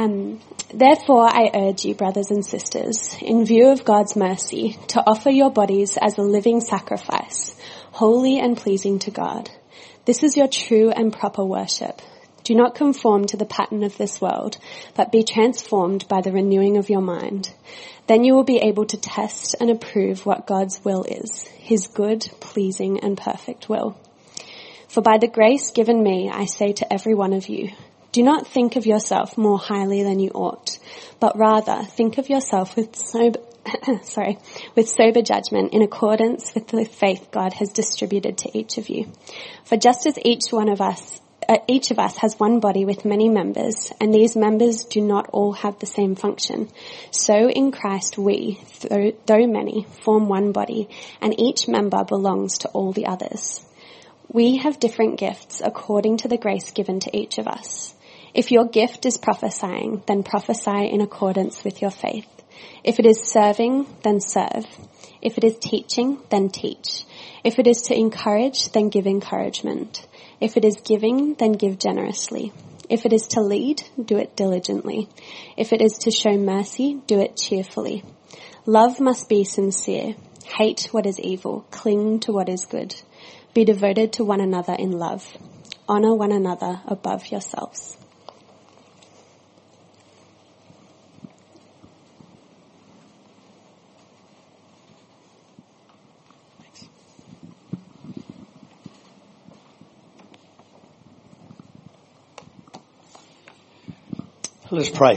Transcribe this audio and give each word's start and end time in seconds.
Um, 0.00 0.40
therefore, 0.72 1.28
I 1.28 1.50
urge 1.52 1.84
you, 1.84 1.94
brothers 1.94 2.30
and 2.30 2.42
sisters, 2.42 3.14
in 3.20 3.44
view 3.44 3.68
of 3.68 3.84
God's 3.84 4.16
mercy, 4.16 4.78
to 4.88 5.04
offer 5.06 5.28
your 5.28 5.50
bodies 5.50 5.98
as 6.00 6.16
a 6.16 6.22
living 6.22 6.62
sacrifice, 6.62 7.54
holy 7.92 8.38
and 8.38 8.56
pleasing 8.56 8.98
to 9.00 9.10
God. 9.10 9.50
This 10.06 10.22
is 10.22 10.38
your 10.38 10.48
true 10.48 10.88
and 10.88 11.12
proper 11.12 11.44
worship. 11.44 12.00
Do 12.44 12.54
not 12.54 12.74
conform 12.74 13.26
to 13.26 13.36
the 13.36 13.44
pattern 13.44 13.84
of 13.84 13.98
this 13.98 14.22
world, 14.22 14.56
but 14.94 15.12
be 15.12 15.22
transformed 15.22 16.08
by 16.08 16.22
the 16.22 16.32
renewing 16.32 16.78
of 16.78 16.88
your 16.88 17.02
mind. 17.02 17.52
Then 18.06 18.24
you 18.24 18.32
will 18.32 18.44
be 18.44 18.56
able 18.56 18.86
to 18.86 18.96
test 18.96 19.54
and 19.60 19.68
approve 19.68 20.24
what 20.24 20.46
God's 20.46 20.82
will 20.82 21.04
is, 21.04 21.46
his 21.58 21.88
good, 21.88 22.26
pleasing, 22.40 23.00
and 23.00 23.18
perfect 23.18 23.68
will. 23.68 23.98
For 24.88 25.02
by 25.02 25.18
the 25.18 25.28
grace 25.28 25.72
given 25.72 26.02
me, 26.02 26.30
I 26.32 26.46
say 26.46 26.72
to 26.72 26.90
every 26.90 27.14
one 27.14 27.34
of 27.34 27.50
you, 27.50 27.72
do 28.12 28.22
not 28.22 28.46
think 28.46 28.76
of 28.76 28.86
yourself 28.86 29.38
more 29.38 29.58
highly 29.58 30.02
than 30.02 30.18
you 30.18 30.30
ought, 30.30 30.78
but 31.20 31.38
rather 31.38 31.84
think 31.84 32.18
of 32.18 32.28
yourself 32.28 32.74
with 32.76 32.96
sober, 32.96 33.38
sorry, 34.02 34.38
with 34.74 34.88
sober 34.88 35.22
judgment 35.22 35.72
in 35.72 35.82
accordance 35.82 36.52
with 36.54 36.66
the 36.68 36.84
faith 36.84 37.28
God 37.30 37.52
has 37.54 37.70
distributed 37.70 38.38
to 38.38 38.58
each 38.58 38.78
of 38.78 38.88
you. 38.88 39.12
For 39.64 39.76
just 39.76 40.06
as 40.06 40.18
each 40.24 40.50
one 40.50 40.68
of 40.68 40.80
us, 40.80 41.20
uh, 41.48 41.58
each 41.68 41.90
of 41.90 41.98
us 41.98 42.16
has 42.18 42.38
one 42.38 42.60
body 42.60 42.84
with 42.84 43.04
many 43.04 43.28
members, 43.28 43.92
and 44.00 44.12
these 44.12 44.36
members 44.36 44.84
do 44.84 45.00
not 45.00 45.28
all 45.32 45.52
have 45.52 45.78
the 45.78 45.86
same 45.86 46.14
function. 46.14 46.68
So 47.10 47.48
in 47.48 47.70
Christ 47.70 48.18
we, 48.18 48.60
though, 48.88 49.12
though 49.26 49.46
many, 49.46 49.86
form 50.04 50.28
one 50.28 50.52
body, 50.52 50.88
and 51.20 51.38
each 51.38 51.68
member 51.68 52.04
belongs 52.04 52.58
to 52.58 52.68
all 52.68 52.92
the 52.92 53.06
others. 53.06 53.64
We 54.32 54.58
have 54.58 54.78
different 54.78 55.18
gifts 55.18 55.60
according 55.64 56.18
to 56.18 56.28
the 56.28 56.38
grace 56.38 56.70
given 56.70 57.00
to 57.00 57.16
each 57.16 57.38
of 57.38 57.48
us. 57.48 57.94
If 58.32 58.50
your 58.50 58.66
gift 58.66 59.06
is 59.06 59.16
prophesying, 59.16 60.02
then 60.06 60.22
prophesy 60.22 60.86
in 60.86 61.00
accordance 61.00 61.64
with 61.64 61.82
your 61.82 61.90
faith. 61.90 62.28
If 62.84 62.98
it 62.98 63.06
is 63.06 63.22
serving, 63.22 63.86
then 64.02 64.20
serve. 64.20 64.66
If 65.20 65.36
it 65.36 65.44
is 65.44 65.58
teaching, 65.58 66.18
then 66.30 66.48
teach. 66.48 67.04
If 67.44 67.58
it 67.58 67.66
is 67.66 67.82
to 67.82 67.98
encourage, 67.98 68.70
then 68.72 68.88
give 68.88 69.06
encouragement. 69.06 70.06
If 70.40 70.56
it 70.56 70.64
is 70.64 70.80
giving, 70.84 71.34
then 71.34 71.52
give 71.52 71.78
generously. 71.78 72.52
If 72.88 73.06
it 73.06 73.12
is 73.12 73.28
to 73.28 73.40
lead, 73.40 73.82
do 74.02 74.16
it 74.16 74.36
diligently. 74.36 75.08
If 75.56 75.72
it 75.72 75.82
is 75.82 75.98
to 75.98 76.10
show 76.10 76.36
mercy, 76.36 77.00
do 77.06 77.20
it 77.20 77.36
cheerfully. 77.36 78.04
Love 78.66 79.00
must 79.00 79.28
be 79.28 79.44
sincere. 79.44 80.16
Hate 80.44 80.88
what 80.90 81.06
is 81.06 81.20
evil. 81.20 81.66
Cling 81.70 82.20
to 82.20 82.32
what 82.32 82.48
is 82.48 82.66
good. 82.66 82.94
Be 83.54 83.64
devoted 83.64 84.14
to 84.14 84.24
one 84.24 84.40
another 84.40 84.74
in 84.74 84.92
love. 84.92 85.26
Honor 85.88 86.14
one 86.14 86.32
another 86.32 86.80
above 86.86 87.30
yourselves. 87.30 87.96
Let's 104.72 104.88
pray. 104.88 105.16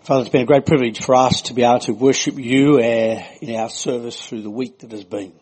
Father, 0.00 0.22
it's 0.22 0.30
been 0.30 0.40
a 0.40 0.46
great 0.46 0.64
privilege 0.64 1.04
for 1.04 1.14
us 1.14 1.42
to 1.42 1.52
be 1.52 1.64
able 1.64 1.80
to 1.80 1.92
worship 1.92 2.38
you 2.38 2.78
uh, 2.78 3.22
in 3.42 3.54
our 3.54 3.68
service 3.68 4.18
through 4.18 4.40
the 4.40 4.50
week 4.50 4.78
that 4.78 4.90
has 4.92 5.04
been. 5.04 5.34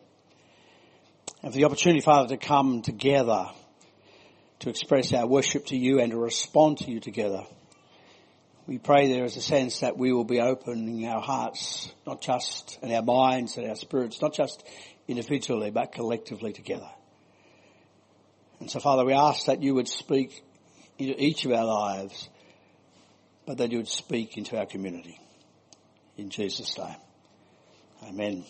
And 1.44 1.52
for 1.52 1.56
the 1.56 1.66
opportunity, 1.66 2.00
Father, 2.00 2.30
to 2.30 2.36
come 2.36 2.82
together 2.82 3.48
to 4.58 4.68
express 4.68 5.12
our 5.12 5.28
worship 5.28 5.66
to 5.66 5.76
you 5.76 6.00
and 6.00 6.10
to 6.10 6.18
respond 6.18 6.78
to 6.78 6.90
you 6.90 6.98
together. 6.98 7.44
We 8.66 8.78
pray 8.78 9.06
there 9.06 9.24
is 9.24 9.36
a 9.36 9.42
sense 9.42 9.78
that 9.80 9.96
we 9.96 10.12
will 10.12 10.24
be 10.24 10.40
opening 10.40 11.06
our 11.06 11.20
hearts, 11.20 11.92
not 12.04 12.20
just, 12.20 12.80
and 12.82 12.92
our 12.92 13.02
minds 13.02 13.56
and 13.56 13.68
our 13.68 13.76
spirits, 13.76 14.20
not 14.20 14.34
just 14.34 14.66
individually, 15.06 15.70
but 15.70 15.92
collectively 15.92 16.52
together. 16.52 16.90
And 18.58 18.68
so 18.68 18.80
Father, 18.80 19.04
we 19.04 19.12
ask 19.12 19.46
that 19.46 19.62
you 19.62 19.74
would 19.74 19.86
speak 19.86 20.42
into 20.98 21.22
each 21.22 21.44
of 21.44 21.52
our 21.52 21.64
lives, 21.64 22.28
but 23.46 23.58
that 23.58 23.70
you 23.70 23.78
would 23.78 23.88
speak 23.88 24.36
into 24.36 24.58
our 24.58 24.66
community. 24.66 25.20
In 26.16 26.30
Jesus' 26.30 26.76
name. 26.78 26.96
Amen. 28.08 28.44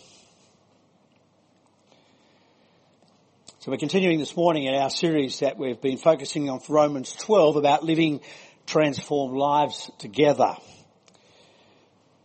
So 3.59 3.71
we're 3.71 3.77
continuing 3.77 4.19
this 4.19 4.37
morning 4.37 4.63
in 4.63 4.75
our 4.75 4.89
series 4.89 5.39
that 5.39 5.57
we've 5.57 5.81
been 5.81 5.97
focusing 5.97 6.49
on 6.49 6.61
Romans 6.69 7.13
12 7.13 7.57
about 7.57 7.83
living 7.83 8.21
transformed 8.65 9.37
lives 9.37 9.91
together. 9.99 10.55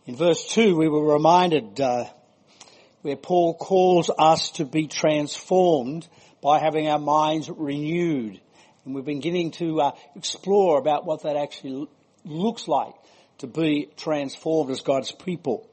In 0.05 0.15
verse 0.15 0.47
2 0.53 0.77
we 0.77 0.87
were 0.87 1.13
reminded 1.13 1.81
uh, 1.81 2.05
where 3.01 3.17
Paul 3.17 3.55
calls 3.55 4.09
us 4.17 4.51
to 4.51 4.65
be 4.65 4.87
transformed 4.87 6.07
by 6.41 6.59
having 6.59 6.87
our 6.87 6.99
minds 6.99 7.49
renewed 7.49 8.39
and 8.85 8.93
been 8.93 9.03
beginning 9.03 9.51
to 9.51 9.81
uh, 9.81 9.91
explore 10.15 10.77
about 10.77 11.05
what 11.05 11.23
that 11.23 11.35
actually 11.35 11.87
looks 12.25 12.67
like 12.67 12.93
to 13.39 13.47
be 13.47 13.89
transformed 13.97 14.71
as 14.71 14.81
God's 14.81 15.11
people. 15.11 15.67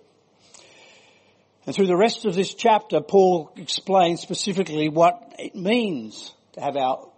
And 1.66 1.74
through 1.74 1.88
the 1.88 1.96
rest 1.96 2.24
of 2.24 2.34
this 2.34 2.54
chapter, 2.54 3.00
Paul 3.00 3.52
explains 3.56 4.20
specifically 4.20 4.88
what 4.88 5.34
it 5.38 5.54
means 5.54 6.34
to 6.52 6.60
have 6.60 6.76
our 6.76 7.08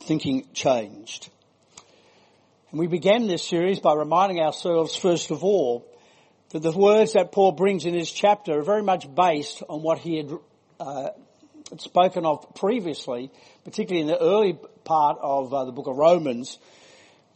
thinking 0.00 0.46
changed. 0.52 1.30
And 2.70 2.80
we 2.80 2.88
began 2.88 3.26
this 3.26 3.46
series 3.46 3.80
by 3.80 3.94
reminding 3.94 4.40
ourselves, 4.40 4.96
first 4.96 5.30
of 5.30 5.44
all, 5.44 5.86
that 6.50 6.60
the 6.60 6.72
words 6.72 7.12
that 7.12 7.32
Paul 7.32 7.52
brings 7.52 7.84
in 7.84 7.94
this 7.94 8.10
chapter 8.10 8.58
are 8.58 8.62
very 8.62 8.82
much 8.82 9.12
based 9.14 9.62
on 9.68 9.82
what 9.82 9.98
he 9.98 10.16
had 10.16 10.32
uh, 10.78 11.08
spoken 11.78 12.24
of 12.24 12.54
previously, 12.54 13.30
particularly 13.64 14.02
in 14.02 14.06
the 14.06 14.20
early 14.20 14.58
part 14.84 15.18
of 15.20 15.52
uh, 15.52 15.64
the 15.64 15.72
book 15.72 15.86
of 15.86 15.96
Romans, 15.96 16.58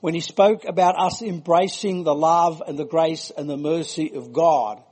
when 0.00 0.14
he 0.14 0.20
spoke 0.20 0.64
about 0.64 0.98
us 0.98 1.20
embracing 1.22 2.04
the 2.04 2.14
love 2.14 2.62
and 2.66 2.78
the 2.78 2.84
grace 2.84 3.30
and 3.36 3.48
the 3.48 3.56
mercy 3.56 4.12
of 4.14 4.32
God. 4.32 4.82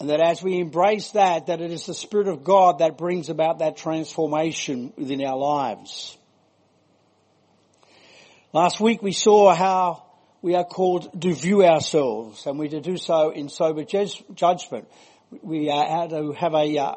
And 0.00 0.10
that 0.10 0.20
as 0.20 0.42
we 0.42 0.58
embrace 0.58 1.12
that, 1.12 1.46
that 1.46 1.60
it 1.60 1.70
is 1.70 1.86
the 1.86 1.94
Spirit 1.94 2.28
of 2.28 2.44
God 2.44 2.80
that 2.80 2.98
brings 2.98 3.30
about 3.30 3.60
that 3.60 3.76
transformation 3.76 4.92
within 4.96 5.24
our 5.24 5.36
lives. 5.36 6.16
Last 8.52 8.80
week 8.80 9.02
we 9.02 9.12
saw 9.12 9.54
how 9.54 10.04
we 10.42 10.54
are 10.54 10.64
called 10.64 11.20
to 11.22 11.34
view 11.34 11.64
ourselves 11.64 12.46
and 12.46 12.58
we 12.58 12.68
to 12.68 12.80
do 12.80 12.96
so 12.96 13.30
in 13.30 13.48
sober 13.48 13.82
judgment. 13.84 14.88
We 15.42 15.70
are 15.70 16.06
to 16.08 16.32
have 16.32 16.54
a, 16.54 16.78
uh, 16.78 16.94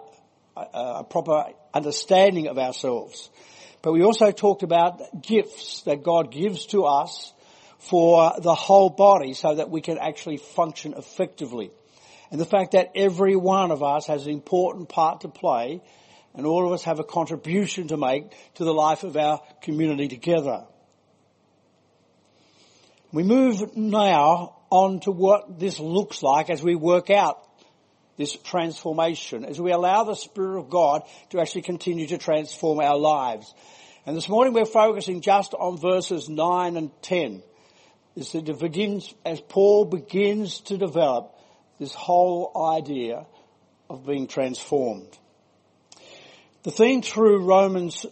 a 0.73 1.03
proper 1.03 1.45
understanding 1.73 2.47
of 2.47 2.57
ourselves. 2.57 3.29
But 3.81 3.93
we 3.93 4.03
also 4.03 4.31
talked 4.31 4.63
about 4.63 5.21
gifts 5.21 5.83
that 5.83 6.03
God 6.03 6.31
gives 6.31 6.65
to 6.67 6.85
us 6.85 7.33
for 7.79 8.33
the 8.41 8.55
whole 8.55 8.89
body 8.89 9.33
so 9.33 9.55
that 9.55 9.69
we 9.69 9.81
can 9.81 9.97
actually 9.97 10.37
function 10.37 10.93
effectively. 10.97 11.71
And 12.31 12.41
the 12.41 12.45
fact 12.45 12.71
that 12.71 12.91
every 12.95 13.35
one 13.35 13.71
of 13.71 13.83
us 13.83 14.07
has 14.07 14.25
an 14.25 14.33
important 14.33 14.89
part 14.89 15.21
to 15.21 15.29
play 15.29 15.81
and 16.33 16.45
all 16.45 16.65
of 16.65 16.73
us 16.73 16.83
have 16.83 16.99
a 16.99 17.03
contribution 17.03 17.87
to 17.87 17.97
make 17.97 18.31
to 18.55 18.63
the 18.63 18.73
life 18.73 19.03
of 19.03 19.15
our 19.17 19.41
community 19.61 20.07
together. 20.07 20.65
We 23.11 23.23
move 23.23 23.75
now 23.75 24.57
on 24.69 24.99
to 25.01 25.11
what 25.11 25.59
this 25.59 25.79
looks 25.79 26.21
like 26.21 26.49
as 26.49 26.61
we 26.61 26.75
work 26.75 27.09
out 27.09 27.46
this 28.17 28.35
transformation 28.35 29.45
as 29.45 29.61
we 29.61 29.71
allow 29.71 30.03
the 30.03 30.15
Spirit 30.15 30.59
of 30.59 30.69
God 30.69 31.03
to 31.29 31.39
actually 31.39 31.61
continue 31.61 32.07
to 32.07 32.17
transform 32.17 32.79
our 32.79 32.97
lives. 32.97 33.53
And 34.05 34.15
this 34.15 34.27
morning 34.27 34.53
we're 34.53 34.65
focusing 34.65 35.21
just 35.21 35.53
on 35.53 35.77
verses 35.77 36.27
9 36.27 36.77
and 36.77 36.91
10. 37.01 37.43
As, 38.17 38.33
it 38.33 38.59
begins, 38.59 39.13
as 39.23 39.39
Paul 39.41 39.85
begins 39.85 40.61
to 40.61 40.77
develop 40.77 41.35
this 41.79 41.93
whole 41.93 42.73
idea 42.75 43.27
of 43.89 44.05
being 44.05 44.27
transformed. 44.27 45.17
The 46.63 46.71
theme 46.71 47.01
through 47.01 47.45
Romans, 47.45 48.05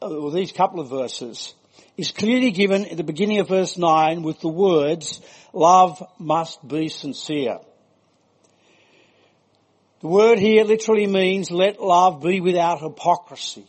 uh, 0.00 0.08
or 0.08 0.32
these 0.32 0.52
couple 0.52 0.80
of 0.80 0.88
verses, 0.88 1.54
is 1.96 2.10
clearly 2.10 2.50
given 2.50 2.86
at 2.86 2.96
the 2.96 3.04
beginning 3.04 3.40
of 3.40 3.48
verse 3.48 3.76
9 3.76 4.22
with 4.22 4.40
the 4.40 4.48
words, 4.48 5.20
love 5.52 6.02
must 6.18 6.66
be 6.66 6.88
sincere. 6.88 7.58
The 10.02 10.08
word 10.08 10.40
here 10.40 10.64
literally 10.64 11.06
means 11.06 11.52
let 11.52 11.80
love 11.80 12.22
be 12.22 12.40
without 12.40 12.80
hypocrisy. 12.80 13.64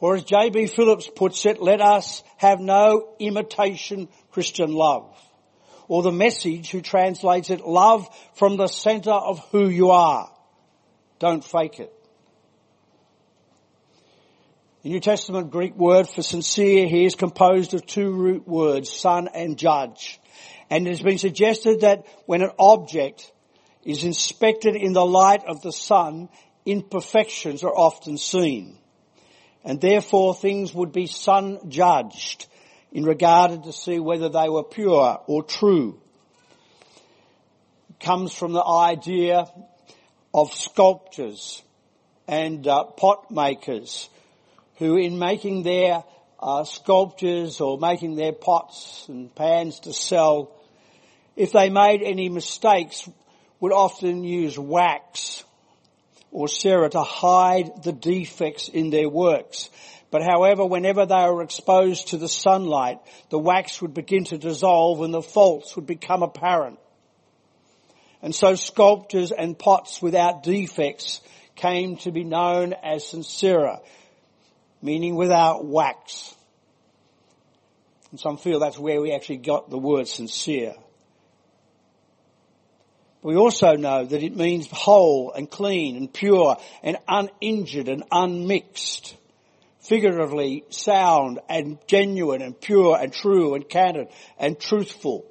Or 0.00 0.14
as 0.14 0.24
J.B. 0.24 0.66
Phillips 0.66 1.08
puts 1.14 1.44
it, 1.44 1.60
let 1.60 1.82
us 1.82 2.24
have 2.38 2.58
no 2.58 3.14
imitation 3.18 4.08
Christian 4.30 4.72
love. 4.72 5.14
Or 5.88 6.02
the 6.02 6.10
message 6.10 6.70
who 6.70 6.80
translates 6.80 7.50
it, 7.50 7.66
love 7.66 8.08
from 8.34 8.56
the 8.56 8.66
center 8.66 9.12
of 9.12 9.46
who 9.50 9.68
you 9.68 9.90
are. 9.90 10.30
Don't 11.18 11.44
fake 11.44 11.80
it. 11.80 11.92
The 14.82 14.90
New 14.90 15.00
Testament 15.00 15.50
Greek 15.50 15.76
word 15.76 16.08
for 16.08 16.22
sincere 16.22 16.86
here 16.88 17.06
is 17.06 17.14
composed 17.14 17.74
of 17.74 17.84
two 17.84 18.10
root 18.10 18.48
words, 18.48 18.90
son 18.90 19.28
and 19.34 19.58
judge. 19.58 20.18
And 20.70 20.86
it 20.86 20.90
has 20.90 21.02
been 21.02 21.18
suggested 21.18 21.80
that 21.82 22.06
when 22.24 22.40
an 22.40 22.52
object 22.58 23.32
is 23.86 24.02
inspected 24.02 24.74
in 24.74 24.92
the 24.92 25.06
light 25.06 25.44
of 25.46 25.62
the 25.62 25.72
sun, 25.72 26.28
imperfections 26.66 27.62
are 27.62 27.74
often 27.74 28.18
seen. 28.18 28.76
And 29.64 29.80
therefore 29.80 30.34
things 30.34 30.74
would 30.74 30.92
be 30.92 31.06
sun 31.06 31.70
judged 31.70 32.46
in 32.90 33.04
regard 33.04 33.62
to 33.62 33.72
see 33.72 34.00
whether 34.00 34.28
they 34.28 34.48
were 34.48 34.64
pure 34.64 35.20
or 35.28 35.42
true. 35.44 36.00
It 37.90 38.00
comes 38.00 38.34
from 38.34 38.52
the 38.52 38.64
idea 38.64 39.46
of 40.34 40.52
sculptors 40.52 41.62
and 42.26 42.66
uh, 42.66 42.84
pot 42.84 43.30
makers 43.30 44.10
who 44.78 44.96
in 44.96 45.16
making 45.18 45.62
their 45.62 46.02
uh, 46.40 46.64
sculptures 46.64 47.60
or 47.60 47.78
making 47.78 48.16
their 48.16 48.32
pots 48.32 49.06
and 49.08 49.32
pans 49.34 49.80
to 49.80 49.92
sell, 49.92 50.52
if 51.36 51.52
they 51.52 51.70
made 51.70 52.02
any 52.02 52.28
mistakes, 52.28 53.08
would 53.60 53.72
often 53.72 54.24
use 54.24 54.58
wax 54.58 55.44
or 56.30 56.48
cera 56.48 56.88
to 56.90 57.02
hide 57.02 57.82
the 57.82 57.92
defects 57.92 58.68
in 58.68 58.90
their 58.90 59.08
works. 59.08 59.70
But 60.10 60.22
however, 60.22 60.64
whenever 60.64 61.06
they 61.06 61.14
were 61.14 61.42
exposed 61.42 62.08
to 62.08 62.16
the 62.16 62.28
sunlight, 62.28 62.98
the 63.30 63.38
wax 63.38 63.80
would 63.82 63.94
begin 63.94 64.24
to 64.24 64.38
dissolve 64.38 65.02
and 65.02 65.12
the 65.12 65.22
faults 65.22 65.74
would 65.76 65.86
become 65.86 66.22
apparent. 66.22 66.78
And 68.22 68.34
so 68.34 68.54
sculptures 68.54 69.32
and 69.32 69.58
pots 69.58 70.00
without 70.00 70.42
defects 70.42 71.20
came 71.54 71.96
to 71.98 72.12
be 72.12 72.24
known 72.24 72.74
as 72.82 73.04
sincera, 73.04 73.80
meaning 74.82 75.16
without 75.16 75.64
wax. 75.64 76.34
And 78.10 78.20
some 78.20 78.36
feel 78.36 78.60
that's 78.60 78.78
where 78.78 79.00
we 79.00 79.12
actually 79.12 79.38
got 79.38 79.70
the 79.70 79.78
word 79.78 80.06
sincere. 80.06 80.74
We 83.26 83.34
also 83.34 83.74
know 83.74 84.04
that 84.04 84.22
it 84.22 84.36
means 84.36 84.68
whole 84.70 85.32
and 85.32 85.50
clean 85.50 85.96
and 85.96 86.14
pure 86.14 86.58
and 86.84 86.96
uninjured 87.08 87.88
and 87.88 88.04
unmixed. 88.12 89.16
Figuratively 89.80 90.62
sound 90.70 91.40
and 91.48 91.78
genuine 91.88 92.40
and 92.40 92.60
pure 92.60 92.96
and 92.96 93.12
true 93.12 93.54
and 93.54 93.68
candid 93.68 94.10
and 94.38 94.60
truthful. 94.60 95.26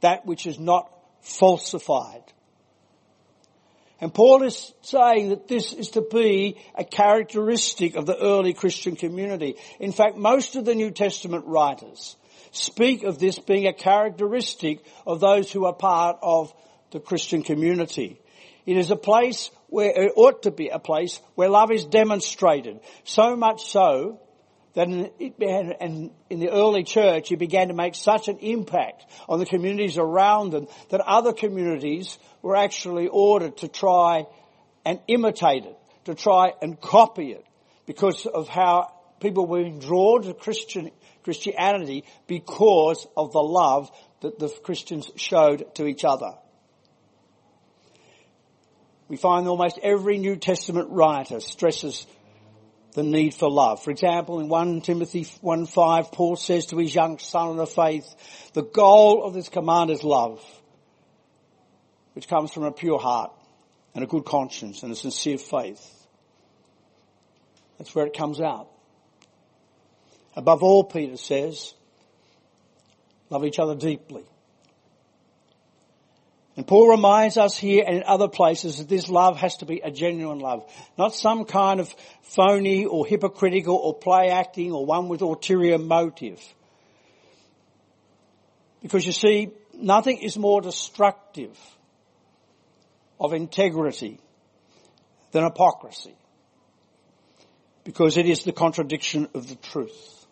That 0.00 0.26
which 0.26 0.46
is 0.46 0.58
not 0.58 0.92
falsified. 1.22 2.22
And 3.98 4.12
Paul 4.12 4.42
is 4.42 4.74
saying 4.82 5.30
that 5.30 5.48
this 5.48 5.72
is 5.72 5.92
to 5.92 6.02
be 6.02 6.58
a 6.74 6.84
characteristic 6.84 7.96
of 7.96 8.04
the 8.04 8.18
early 8.18 8.52
Christian 8.52 8.94
community. 8.94 9.56
In 9.80 9.92
fact, 9.92 10.18
most 10.18 10.54
of 10.56 10.66
the 10.66 10.74
New 10.74 10.90
Testament 10.90 11.46
writers 11.46 12.14
speak 12.50 13.04
of 13.04 13.18
this 13.18 13.38
being 13.38 13.66
a 13.66 13.72
characteristic 13.72 14.84
of 15.06 15.20
those 15.20 15.50
who 15.50 15.64
are 15.64 15.72
part 15.72 16.18
of 16.20 16.52
the 16.90 17.00
Christian 17.00 17.42
community. 17.42 18.20
It 18.66 18.76
is 18.76 18.90
a 18.90 18.96
place 18.96 19.50
where 19.68 19.90
it 19.90 20.12
ought 20.16 20.42
to 20.42 20.50
be 20.50 20.68
a 20.68 20.78
place 20.78 21.20
where 21.34 21.48
love 21.48 21.70
is 21.70 21.84
demonstrated. 21.84 22.80
So 23.04 23.36
much 23.36 23.70
so 23.70 24.20
that 24.74 24.88
in, 24.88 26.10
in 26.30 26.38
the 26.38 26.50
early 26.50 26.84
church, 26.84 27.32
it 27.32 27.38
began 27.38 27.68
to 27.68 27.74
make 27.74 27.94
such 27.94 28.28
an 28.28 28.38
impact 28.38 29.06
on 29.28 29.38
the 29.38 29.46
communities 29.46 29.98
around 29.98 30.50
them 30.50 30.68
that 30.90 31.00
other 31.00 31.32
communities 31.32 32.18
were 32.42 32.56
actually 32.56 33.08
ordered 33.08 33.56
to 33.58 33.68
try 33.68 34.26
and 34.84 35.00
imitate 35.08 35.64
it, 35.64 35.76
to 36.04 36.14
try 36.14 36.52
and 36.62 36.80
copy 36.80 37.32
it, 37.32 37.44
because 37.86 38.26
of 38.26 38.48
how 38.48 38.92
people 39.20 39.46
were 39.46 39.62
being 39.62 39.78
drawn 39.78 40.22
to 40.22 40.34
Christian, 40.34 40.90
Christianity 41.24 42.04
because 42.26 43.06
of 43.16 43.32
the 43.32 43.42
love 43.42 43.90
that 44.20 44.38
the 44.38 44.48
Christians 44.48 45.10
showed 45.16 45.74
to 45.74 45.86
each 45.86 46.04
other. 46.04 46.32
We 49.08 49.16
find 49.16 49.48
almost 49.48 49.78
every 49.82 50.18
New 50.18 50.36
Testament 50.36 50.90
writer 50.90 51.40
stresses 51.40 52.06
the 52.92 53.02
need 53.02 53.34
for 53.34 53.50
love. 53.50 53.82
For 53.82 53.90
example, 53.90 54.40
in 54.40 54.48
1 54.48 54.82
Timothy 54.82 55.24
1.5, 55.24 56.12
Paul 56.12 56.36
says 56.36 56.66
to 56.66 56.78
his 56.78 56.94
young 56.94 57.18
son 57.18 57.50
in 57.52 57.56
the 57.56 57.66
faith, 57.66 58.06
the 58.52 58.62
goal 58.62 59.24
of 59.24 59.34
this 59.34 59.48
command 59.48 59.90
is 59.90 60.02
love, 60.04 60.44
which 62.14 62.28
comes 62.28 62.52
from 62.52 62.64
a 62.64 62.72
pure 62.72 62.98
heart 62.98 63.32
and 63.94 64.04
a 64.04 64.06
good 64.06 64.24
conscience 64.24 64.82
and 64.82 64.92
a 64.92 64.96
sincere 64.96 65.38
faith. 65.38 66.06
That's 67.78 67.94
where 67.94 68.06
it 68.06 68.14
comes 68.16 68.40
out. 68.40 68.68
Above 70.34 70.62
all, 70.62 70.84
Peter 70.84 71.16
says, 71.16 71.74
love 73.30 73.44
each 73.44 73.58
other 73.58 73.74
deeply. 73.74 74.24
And 76.58 76.66
Paul 76.66 76.88
reminds 76.88 77.36
us 77.36 77.56
here 77.56 77.84
and 77.86 77.98
in 77.98 78.02
other 78.02 78.26
places 78.26 78.78
that 78.78 78.88
this 78.88 79.08
love 79.08 79.36
has 79.36 79.58
to 79.58 79.64
be 79.64 79.78
a 79.78 79.92
genuine 79.92 80.40
love. 80.40 80.68
Not 80.98 81.14
some 81.14 81.44
kind 81.44 81.78
of 81.78 81.94
phony 82.22 82.84
or 82.84 83.06
hypocritical 83.06 83.76
or 83.76 83.94
play 83.94 84.30
acting 84.30 84.72
or 84.72 84.84
one 84.84 85.08
with 85.08 85.22
ulterior 85.22 85.78
motive. 85.78 86.42
Because 88.82 89.06
you 89.06 89.12
see, 89.12 89.52
nothing 89.72 90.18
is 90.18 90.36
more 90.36 90.60
destructive 90.60 91.56
of 93.20 93.34
integrity 93.34 94.18
than 95.30 95.44
hypocrisy. 95.44 96.16
Because 97.84 98.16
it 98.16 98.26
is 98.26 98.42
the 98.42 98.52
contradiction 98.52 99.28
of 99.32 99.48
the 99.48 99.54
truth. 99.54 100.26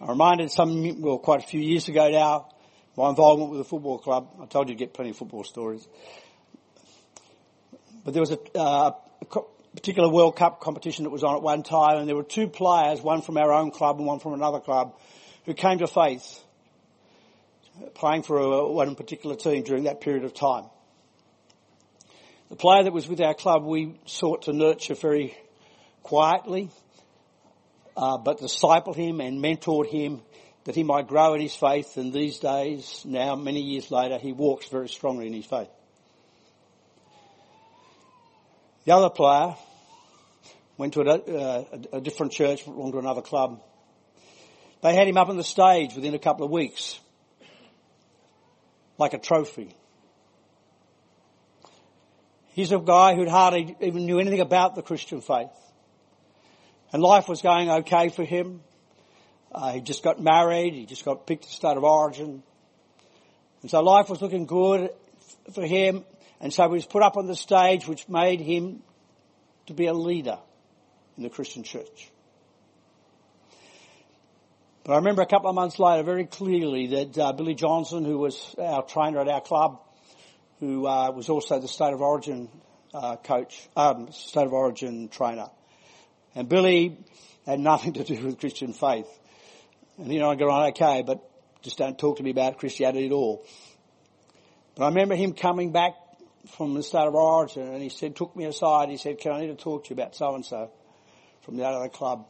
I 0.00 0.06
reminded 0.08 0.50
some, 0.50 1.02
well, 1.02 1.18
quite 1.18 1.44
a 1.44 1.46
few 1.46 1.60
years 1.60 1.86
ago 1.86 2.08
now, 2.08 2.48
my 2.96 3.10
involvement 3.10 3.50
with 3.50 3.58
the 3.58 3.64
football 3.64 3.98
club. 3.98 4.28
I 4.40 4.46
told 4.46 4.68
you 4.68 4.74
to 4.74 4.78
get 4.78 4.92
plenty 4.92 5.10
of 5.10 5.16
football 5.16 5.44
stories. 5.44 5.86
But 8.04 8.14
there 8.14 8.22
was 8.22 8.32
a, 8.32 8.38
uh, 8.58 8.92
a 9.20 9.40
particular 9.74 10.08
World 10.08 10.36
Cup 10.36 10.60
competition 10.60 11.04
that 11.04 11.10
was 11.10 11.22
on 11.22 11.36
at 11.36 11.42
one 11.42 11.62
time, 11.62 11.98
and 11.98 12.08
there 12.08 12.16
were 12.16 12.22
two 12.22 12.48
players, 12.48 13.00
one 13.00 13.22
from 13.22 13.36
our 13.36 13.52
own 13.52 13.70
club 13.70 13.98
and 13.98 14.06
one 14.06 14.18
from 14.18 14.32
another 14.32 14.60
club, 14.60 14.98
who 15.44 15.54
came 15.54 15.78
to 15.78 15.86
faith, 15.86 16.42
playing 17.94 18.22
for 18.22 18.38
a, 18.38 18.68
one 18.68 18.94
particular 18.94 19.36
team 19.36 19.62
during 19.62 19.84
that 19.84 20.00
period 20.00 20.24
of 20.24 20.34
time. 20.34 20.64
The 22.48 22.56
player 22.56 22.82
that 22.82 22.92
was 22.92 23.08
with 23.08 23.20
our 23.20 23.34
club, 23.34 23.64
we 23.64 23.94
sought 24.06 24.42
to 24.42 24.52
nurture 24.52 24.94
very 24.94 25.36
quietly, 26.02 26.70
uh, 27.96 28.18
but 28.18 28.38
disciple 28.38 28.92
him 28.92 29.20
and 29.20 29.42
mentored 29.42 29.86
him 29.86 30.22
that 30.70 30.76
he 30.76 30.84
might 30.84 31.08
grow 31.08 31.34
in 31.34 31.40
his 31.40 31.56
faith 31.56 31.96
and 31.96 32.12
these 32.12 32.38
days, 32.38 33.02
now 33.04 33.34
many 33.34 33.60
years 33.60 33.90
later, 33.90 34.18
he 34.18 34.30
walks 34.30 34.68
very 34.68 34.88
strongly 34.88 35.26
in 35.26 35.32
his 35.32 35.44
faith. 35.44 35.66
The 38.84 38.92
other 38.92 39.10
player 39.10 39.56
went 40.76 40.92
to 40.92 41.00
a, 41.00 41.04
uh, 41.04 41.64
a 41.94 42.00
different 42.00 42.30
church, 42.30 42.66
belonged 42.66 42.92
to 42.92 43.00
another 43.00 43.20
club. 43.20 43.60
They 44.80 44.94
had 44.94 45.08
him 45.08 45.16
up 45.16 45.28
on 45.28 45.36
the 45.36 45.42
stage 45.42 45.96
within 45.96 46.14
a 46.14 46.20
couple 46.20 46.46
of 46.46 46.52
weeks, 46.52 47.00
like 48.96 49.12
a 49.12 49.18
trophy. 49.18 49.74
He's 52.52 52.70
a 52.70 52.78
guy 52.78 53.16
who'd 53.16 53.26
hardly 53.26 53.74
even 53.80 54.06
knew 54.06 54.20
anything 54.20 54.40
about 54.40 54.76
the 54.76 54.82
Christian 54.82 55.20
faith. 55.20 55.50
And 56.92 57.02
life 57.02 57.28
was 57.28 57.42
going 57.42 57.68
okay 57.70 58.08
for 58.10 58.22
him. 58.22 58.60
Uh, 59.52 59.72
he 59.72 59.80
just 59.80 60.02
got 60.02 60.20
married. 60.20 60.74
He 60.74 60.86
just 60.86 61.04
got 61.04 61.26
picked 61.26 61.44
a 61.44 61.48
state 61.48 61.76
of 61.76 61.84
origin. 61.84 62.42
And 63.62 63.70
so 63.70 63.82
life 63.82 64.08
was 64.08 64.22
looking 64.22 64.46
good 64.46 64.90
for 65.52 65.66
him. 65.66 66.04
And 66.40 66.52
so 66.52 66.64
he 66.68 66.74
was 66.74 66.86
put 66.86 67.02
up 67.02 67.16
on 67.16 67.26
the 67.26 67.36
stage, 67.36 67.86
which 67.86 68.08
made 68.08 68.40
him 68.40 68.82
to 69.66 69.74
be 69.74 69.86
a 69.86 69.92
leader 69.92 70.38
in 71.16 71.22
the 71.22 71.30
Christian 71.30 71.62
church. 71.62 72.10
But 74.84 74.94
I 74.94 74.96
remember 74.96 75.22
a 75.22 75.26
couple 75.26 75.50
of 75.50 75.54
months 75.54 75.78
later 75.78 76.02
very 76.02 76.24
clearly 76.24 76.86
that 76.88 77.18
uh, 77.18 77.32
Billy 77.32 77.54
Johnson, 77.54 78.04
who 78.04 78.18
was 78.18 78.54
our 78.58 78.82
trainer 78.82 79.20
at 79.20 79.28
our 79.28 79.42
club, 79.42 79.80
who 80.58 80.86
uh, 80.86 81.10
was 81.10 81.28
also 81.28 81.60
the 81.60 81.68
state 81.68 81.92
of 81.92 82.00
origin 82.00 82.48
uh, 82.94 83.16
coach, 83.16 83.68
um, 83.76 84.10
state 84.10 84.46
of 84.46 84.52
origin 84.52 85.08
trainer, 85.08 85.48
and 86.34 86.48
Billy 86.48 86.98
had 87.46 87.60
nothing 87.60 87.92
to 87.92 88.04
do 88.04 88.24
with 88.24 88.38
Christian 88.38 88.72
faith. 88.72 89.06
And 90.00 90.10
you 90.10 90.18
know, 90.18 90.30
I 90.30 90.34
go 90.34 90.50
on 90.50 90.70
okay, 90.70 91.02
but 91.06 91.20
just 91.60 91.76
don't 91.76 91.98
talk 91.98 92.16
to 92.16 92.22
me 92.22 92.30
about 92.30 92.56
Christianity 92.56 93.06
at 93.06 93.12
all. 93.12 93.44
But 94.74 94.84
I 94.84 94.88
remember 94.88 95.14
him 95.14 95.34
coming 95.34 95.72
back 95.72 95.94
from 96.56 96.72
the 96.72 96.82
state 96.82 97.06
of 97.06 97.14
origin 97.14 97.68
and 97.68 97.82
he 97.82 97.90
said, 97.90 98.16
took 98.16 98.34
me 98.34 98.46
aside, 98.46 98.88
he 98.88 98.96
said, 98.96 99.18
can 99.18 99.32
I 99.32 99.40
need 99.40 99.48
to 99.48 99.62
talk 99.62 99.84
to 99.84 99.90
you 99.90 100.00
about 100.00 100.16
so 100.16 100.34
and 100.34 100.44
so 100.44 100.70
from 101.42 101.58
the 101.58 101.66
other 101.66 101.90
club? 101.90 102.26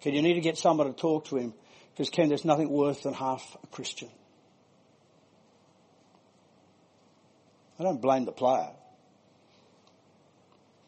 Can 0.00 0.14
you 0.14 0.22
need 0.22 0.34
to 0.34 0.40
get 0.40 0.58
someone 0.58 0.88
to 0.88 0.92
talk 0.92 1.26
to 1.26 1.36
him? 1.36 1.54
Because 1.92 2.10
Ken, 2.10 2.28
there's 2.28 2.44
nothing 2.44 2.68
worse 2.68 3.00
than 3.02 3.14
half 3.14 3.56
a 3.62 3.66
Christian. 3.68 4.08
I 7.78 7.84
don't 7.84 8.02
blame 8.02 8.24
the 8.24 8.32
player. 8.32 8.70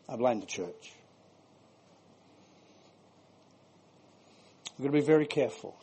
I 0.08 0.16
blame 0.16 0.40
the 0.40 0.46
church. 0.46 0.92
We've 4.76 4.88
got 4.88 4.96
to 4.96 5.00
be 5.00 5.06
very 5.06 5.26
careful 5.26 5.76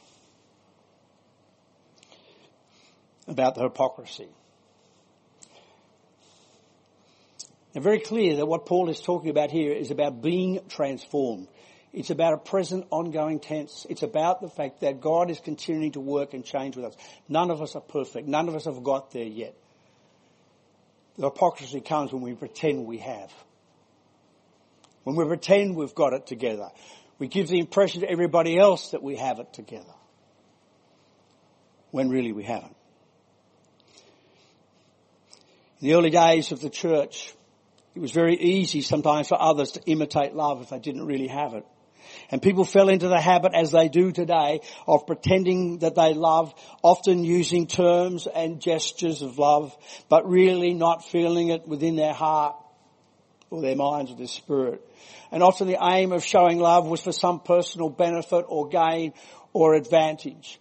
about 3.27 3.55
the 3.55 3.63
hypocrisy. 3.63 4.27
And 7.73 7.83
very 7.83 7.99
clear 7.99 8.35
that 8.37 8.45
what 8.45 8.65
Paul 8.65 8.89
is 8.89 8.99
talking 8.99 9.29
about 9.29 9.51
here 9.51 9.71
is 9.71 9.91
about 9.91 10.21
being 10.21 10.59
transformed. 10.67 11.47
It's 11.93 12.09
about 12.09 12.33
a 12.33 12.37
present 12.37 12.87
ongoing 12.89 13.39
tense. 13.39 13.85
It's 13.89 14.03
about 14.03 14.41
the 14.41 14.49
fact 14.49 14.81
that 14.81 15.01
God 15.01 15.29
is 15.29 15.39
continuing 15.39 15.91
to 15.93 15.99
work 15.99 16.33
and 16.33 16.43
change 16.43 16.75
with 16.75 16.85
us. 16.85 16.95
None 17.27 17.51
of 17.51 17.61
us 17.61 17.75
are 17.75 17.81
perfect. 17.81 18.27
None 18.27 18.47
of 18.47 18.55
us 18.55 18.65
have 18.65 18.81
got 18.83 19.11
there 19.11 19.25
yet. 19.25 19.55
The 21.17 21.29
hypocrisy 21.29 21.81
comes 21.81 22.13
when 22.13 22.21
we 22.21 22.33
pretend 22.33 22.85
we 22.85 22.99
have. 22.99 23.31
When 25.03 25.15
we 25.15 25.25
pretend 25.25 25.75
we've 25.75 25.95
got 25.95 26.13
it 26.13 26.27
together. 26.27 26.69
We 27.19 27.27
give 27.27 27.49
the 27.49 27.59
impression 27.59 28.01
to 28.01 28.09
everybody 28.09 28.57
else 28.57 28.91
that 28.91 29.03
we 29.03 29.17
have 29.17 29.39
it 29.39 29.53
together. 29.53 29.93
When 31.91 32.09
really 32.09 32.31
we 32.31 32.43
haven't. 32.43 32.75
In 35.33 35.70
the 35.81 35.95
early 35.95 36.09
days 36.09 36.51
of 36.51 36.61
the 36.61 36.69
church, 36.69 37.33
it 37.95 37.99
was 37.99 38.11
very 38.11 38.37
easy 38.37 38.81
sometimes 38.81 39.27
for 39.27 39.41
others 39.41 39.71
to 39.73 39.81
imitate 39.85 40.33
love 40.33 40.61
if 40.61 40.69
they 40.69 40.79
didn't 40.79 41.05
really 41.05 41.27
have 41.27 41.53
it. 41.53 41.65
And 42.29 42.41
people 42.41 42.65
fell 42.65 42.89
into 42.89 43.07
the 43.07 43.19
habit, 43.19 43.53
as 43.53 43.71
they 43.71 43.89
do 43.89 44.11
today, 44.11 44.61
of 44.87 45.05
pretending 45.07 45.79
that 45.79 45.95
they 45.95 46.13
love, 46.13 46.53
often 46.81 47.23
using 47.23 47.67
terms 47.67 48.27
and 48.27 48.61
gestures 48.61 49.21
of 49.21 49.37
love, 49.37 49.75
but 50.09 50.29
really 50.29 50.73
not 50.73 51.05
feeling 51.05 51.49
it 51.49 51.67
within 51.67 51.95
their 51.95 52.13
heart 52.13 52.55
or 53.49 53.61
their 53.61 53.75
minds 53.75 54.11
or 54.11 54.15
their 54.15 54.27
spirit. 54.27 54.81
And 55.31 55.43
often 55.43 55.67
the 55.67 55.77
aim 55.81 56.11
of 56.11 56.23
showing 56.23 56.59
love 56.59 56.87
was 56.87 57.01
for 57.01 57.11
some 57.11 57.39
personal 57.39 57.89
benefit 57.89 58.45
or 58.47 58.67
gain 58.67 59.13
or 59.53 59.73
advantage. 59.75 60.59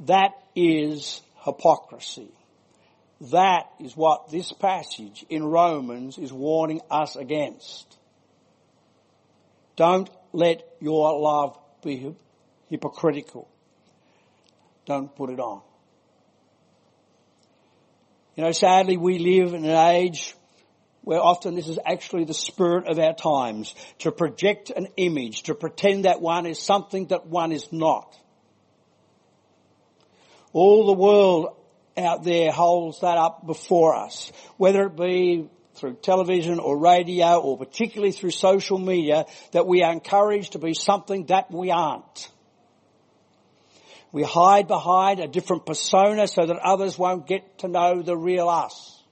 That 0.00 0.32
is 0.54 1.22
hypocrisy. 1.44 2.30
That 3.20 3.70
is 3.80 3.96
what 3.96 4.30
this 4.30 4.52
passage 4.52 5.26
in 5.28 5.44
Romans 5.44 6.18
is 6.18 6.32
warning 6.32 6.80
us 6.90 7.16
against. 7.16 7.96
Don't 9.76 10.08
let 10.32 10.62
your 10.80 11.18
love 11.18 11.58
be 11.82 12.14
hypocritical. 12.68 13.48
Don't 14.86 15.14
put 15.14 15.30
it 15.30 15.40
on. 15.40 15.62
You 18.36 18.44
know, 18.44 18.52
sadly 18.52 18.96
we 18.96 19.18
live 19.18 19.52
in 19.52 19.64
an 19.64 19.76
age 19.76 20.34
where 21.02 21.20
often 21.20 21.54
this 21.54 21.68
is 21.68 21.78
actually 21.86 22.24
the 22.24 22.34
spirit 22.34 22.86
of 22.86 22.98
our 22.98 23.14
times, 23.14 23.74
to 23.98 24.12
project 24.12 24.70
an 24.70 24.86
image, 24.96 25.44
to 25.44 25.54
pretend 25.54 26.04
that 26.04 26.20
one 26.20 26.44
is 26.44 26.58
something 26.58 27.06
that 27.06 27.26
one 27.26 27.50
is 27.50 27.66
not. 27.72 28.14
All 30.52 30.86
the 30.86 30.92
world 30.92 31.56
out 32.06 32.24
there 32.24 32.50
holds 32.50 33.00
that 33.00 33.18
up 33.18 33.46
before 33.46 33.94
us, 33.94 34.32
whether 34.56 34.82
it 34.82 34.96
be 34.96 35.48
through 35.74 35.94
television 35.94 36.58
or 36.58 36.76
radio 36.76 37.38
or 37.40 37.56
particularly 37.56 38.12
through 38.12 38.32
social 38.32 38.78
media, 38.78 39.26
that 39.52 39.66
we 39.66 39.82
are 39.82 39.92
encouraged 39.92 40.52
to 40.52 40.58
be 40.58 40.74
something 40.74 41.26
that 41.26 41.50
we 41.50 41.70
aren't. 41.70 42.30
We 44.10 44.22
hide 44.22 44.68
behind 44.68 45.20
a 45.20 45.28
different 45.28 45.66
persona 45.66 46.26
so 46.26 46.46
that 46.46 46.56
others 46.58 46.98
won't 46.98 47.26
get 47.26 47.58
to 47.58 47.68
know 47.68 48.02
the 48.02 48.16
real 48.16 48.48
us. 48.48 49.02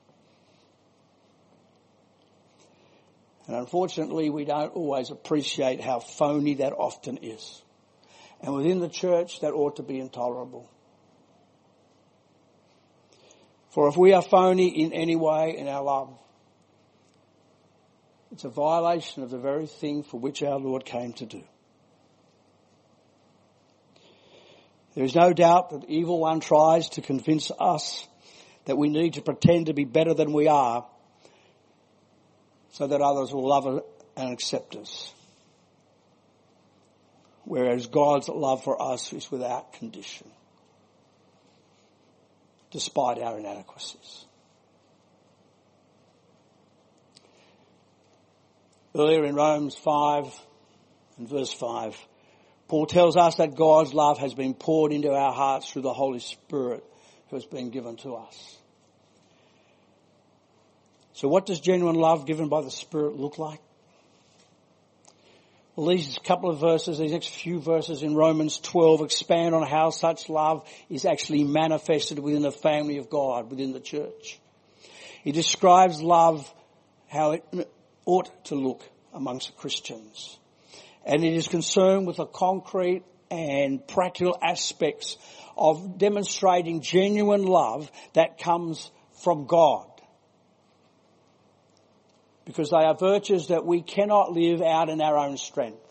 And 3.47 3.57
unfortunately, 3.57 4.31
we 4.31 4.45
don't 4.45 4.75
always 4.75 5.11
appreciate 5.11 5.81
how 5.81 6.01
phony 6.01 6.55
that 6.55 6.73
often 6.73 7.19
is. 7.23 7.63
And 8.41 8.55
within 8.55 8.81
the 8.81 8.89
church, 8.89 9.41
that 9.41 9.53
ought 9.53 9.77
to 9.77 9.83
be 9.83 10.01
intolerable. 10.01 10.69
For 13.77 13.89
if 13.89 13.97
we 13.99 14.15
are 14.15 14.23
phony 14.23 14.69
in 14.69 14.95
any 14.95 15.17
way 15.17 15.55
in 15.59 15.69
our 15.69 15.83
love, 15.83 16.09
it's 18.33 18.45
a 18.45 18.49
violation 18.49 19.23
of 19.23 19.29
the 19.29 19.37
very 19.37 19.67
thing 19.67 20.03
for 20.03 20.19
which 20.19 20.43
our 20.43 20.59
Lord 20.59 20.87
came 20.87 21.13
to 21.13 21.27
do. 21.27 21.45
There 24.95 25.05
is 25.05 25.15
no 25.15 25.35
doubt 25.35 25.69
that 25.73 25.83
the 25.83 25.93
evil 25.93 26.19
one 26.19 26.41
tries 26.41 26.89
to 26.91 27.03
convince 27.03 27.51
us 27.61 28.09
that 28.65 28.79
we 28.79 28.89
need 28.89 29.13
to 29.13 29.21
pretend 29.21 29.67
to 29.67 29.75
be 29.75 29.85
better 29.85 30.15
than 30.15 30.33
we 30.33 30.49
are 30.49 30.87
so 32.71 32.87
that 32.87 33.03
others 33.03 33.31
will 33.31 33.47
love 33.47 33.83
and 34.17 34.33
accept 34.33 34.75
us. 34.75 35.13
Whereas 37.45 37.89
God's 37.89 38.31
love 38.31 38.65
for 38.65 38.81
us 38.81 39.13
is 39.13 39.31
without 39.31 39.75
condition, 39.75 40.31
despite 42.71 43.19
our 43.19 43.39
inadequacies. 43.39 44.25
Earlier 48.95 49.25
in 49.25 49.35
Romans 49.35 49.75
5 49.75 50.25
and 51.19 51.29
verse 51.29 51.53
5, 51.53 51.97
Paul 52.69 52.87
tells 52.87 53.17
us 53.17 53.37
that 53.37 53.55
God's 53.55 53.95
love 53.95 54.19
has 54.19 54.35
been 54.35 54.55
poured 54.55 54.93
into 54.93 55.13
our 55.13 55.33
hearts 55.33 55.71
through 55.71 55.83
the 55.83 55.93
Holy 55.93 56.19
Spirit 56.19 56.83
who 57.29 57.37
has 57.37 57.45
been 57.45 57.71
given 57.71 57.97
to 57.99 58.15
us. 58.15 58.59
So 61.13 61.29
what 61.29 61.47
does 61.47 61.61
genuine 61.61 61.97
love 61.97 62.27
given 62.27 62.49
by 62.49 62.63
the 62.63 62.71
Spirit 62.71 63.17
look 63.17 63.39
like? 63.39 63.61
Well, 65.77 65.89
these 65.89 66.19
couple 66.25 66.49
of 66.49 66.59
verses, 66.59 66.97
these 66.97 67.13
next 67.13 67.29
few 67.29 67.61
verses 67.61 68.03
in 68.03 68.15
Romans 68.15 68.59
12 68.61 69.03
expand 69.03 69.55
on 69.55 69.67
how 69.67 69.91
such 69.91 70.31
love 70.31 70.67
is 70.89 71.05
actually 71.05 71.45
manifested 71.45 72.19
within 72.19 72.41
the 72.41 72.51
family 72.51 72.97
of 72.97 73.11
God, 73.11 73.51
within 73.51 73.75
the 73.75 73.81
church. 73.81 74.41
He 75.23 75.33
describes 75.33 76.01
love, 76.01 76.51
how 77.09 77.33
it 77.33 77.45
ought 78.07 78.47
to 78.47 78.55
look 78.55 78.89
amongst 79.13 79.55
Christians. 79.59 80.39
And 81.05 81.23
it 81.23 81.35
is 81.35 81.47
concerned 81.47 82.07
with 82.07 82.17
the 82.17 82.27
concrete 82.27 83.03
and 83.31 83.87
practical 83.87 84.39
aspects 84.43 85.19
of 85.59 85.99
demonstrating 85.99 86.81
genuine 86.81 87.45
love 87.45 87.91
that 88.15 88.39
comes 88.39 88.91
from 89.23 89.47
God 89.47 89.96
because 92.47 92.71
they 92.71 92.77
are 92.77 92.95
virtues 92.95 93.49
that 93.49 93.67
we 93.67 93.83
cannot 93.83 94.33
live 94.33 94.63
out 94.63 94.89
in 94.89 95.03
our 95.03 95.19
own 95.19 95.37
strength. 95.37 95.83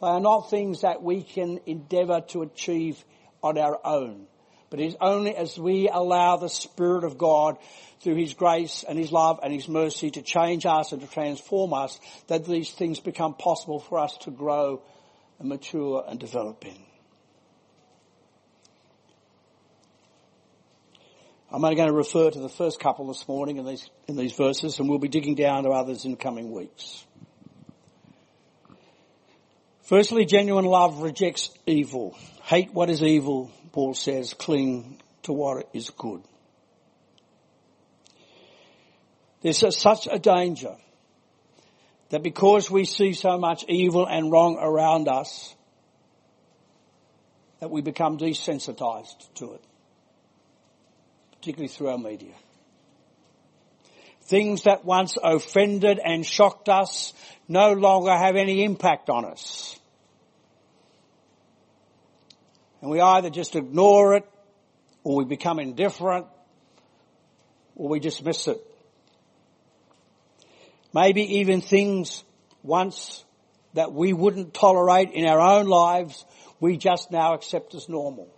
They 0.00 0.08
are 0.08 0.20
not 0.20 0.50
things 0.50 0.80
that 0.80 1.02
we 1.02 1.22
can 1.22 1.60
endeavour 1.66 2.22
to 2.30 2.42
achieve 2.42 3.04
on 3.40 3.56
our 3.58 3.78
own. 3.84 4.26
But 4.70 4.80
it 4.80 4.86
is 4.86 4.96
only 5.02 5.36
as 5.36 5.58
we 5.58 5.88
allow 5.88 6.38
the 6.38 6.48
Spirit 6.48 7.04
of 7.04 7.18
God 7.18 7.58
through 8.00 8.16
His 8.16 8.32
grace 8.32 8.84
and 8.88 8.98
His 8.98 9.12
love 9.12 9.38
and 9.42 9.52
His 9.52 9.68
mercy 9.68 10.10
to 10.12 10.22
change 10.22 10.64
us 10.64 10.92
and 10.92 11.02
to 11.02 11.06
transform 11.06 11.74
us 11.74 12.00
that 12.28 12.46
these 12.46 12.72
things 12.72 12.98
become 12.98 13.34
possible 13.34 13.78
for 13.78 13.98
us 13.98 14.16
to 14.22 14.30
grow 14.30 14.82
and 15.38 15.50
mature 15.50 16.02
and 16.08 16.18
develop 16.18 16.64
in. 16.64 16.91
I'm 21.54 21.62
only 21.62 21.76
going 21.76 21.88
to 21.88 21.94
refer 21.94 22.30
to 22.30 22.38
the 22.38 22.48
first 22.48 22.80
couple 22.80 23.08
this 23.08 23.28
morning 23.28 23.58
in 23.58 23.66
these, 23.66 23.90
in 24.08 24.16
these 24.16 24.32
verses 24.32 24.78
and 24.78 24.88
we'll 24.88 24.98
be 24.98 25.08
digging 25.08 25.34
down 25.34 25.64
to 25.64 25.70
others 25.70 26.06
in 26.06 26.16
coming 26.16 26.50
weeks. 26.50 27.04
Firstly, 29.82 30.24
genuine 30.24 30.64
love 30.64 31.02
rejects 31.02 31.50
evil. 31.66 32.16
Hate 32.44 32.72
what 32.72 32.88
is 32.88 33.02
evil, 33.02 33.50
Paul 33.72 33.92
says, 33.92 34.32
cling 34.32 34.98
to 35.24 35.34
what 35.34 35.68
is 35.74 35.90
good. 35.90 36.22
There's 39.42 39.76
such 39.76 40.08
a 40.10 40.18
danger 40.18 40.76
that 42.08 42.22
because 42.22 42.70
we 42.70 42.86
see 42.86 43.12
so 43.12 43.36
much 43.36 43.66
evil 43.68 44.06
and 44.06 44.32
wrong 44.32 44.56
around 44.58 45.06
us, 45.06 45.54
that 47.60 47.70
we 47.70 47.82
become 47.82 48.16
desensitized 48.16 49.34
to 49.34 49.52
it 49.52 49.64
particularly 51.42 51.66
through 51.66 51.88
our 51.88 51.98
media. 51.98 52.34
Things 54.26 54.62
that 54.62 54.84
once 54.84 55.18
offended 55.20 55.98
and 55.98 56.24
shocked 56.24 56.68
us 56.68 57.12
no 57.48 57.72
longer 57.72 58.16
have 58.16 58.36
any 58.36 58.62
impact 58.62 59.10
on 59.10 59.24
us. 59.24 59.76
And 62.80 62.92
we 62.92 63.00
either 63.00 63.28
just 63.28 63.56
ignore 63.56 64.14
it, 64.14 64.24
or 65.02 65.16
we 65.16 65.24
become 65.24 65.58
indifferent, 65.58 66.26
or 67.74 67.88
we 67.88 67.98
dismiss 67.98 68.46
it. 68.46 68.64
Maybe 70.94 71.38
even 71.38 71.60
things 71.60 72.22
once 72.62 73.24
that 73.74 73.92
we 73.92 74.12
wouldn't 74.12 74.54
tolerate 74.54 75.10
in 75.10 75.26
our 75.26 75.40
own 75.40 75.66
lives, 75.66 76.24
we 76.60 76.76
just 76.76 77.10
now 77.10 77.34
accept 77.34 77.74
as 77.74 77.88
normal. 77.88 78.28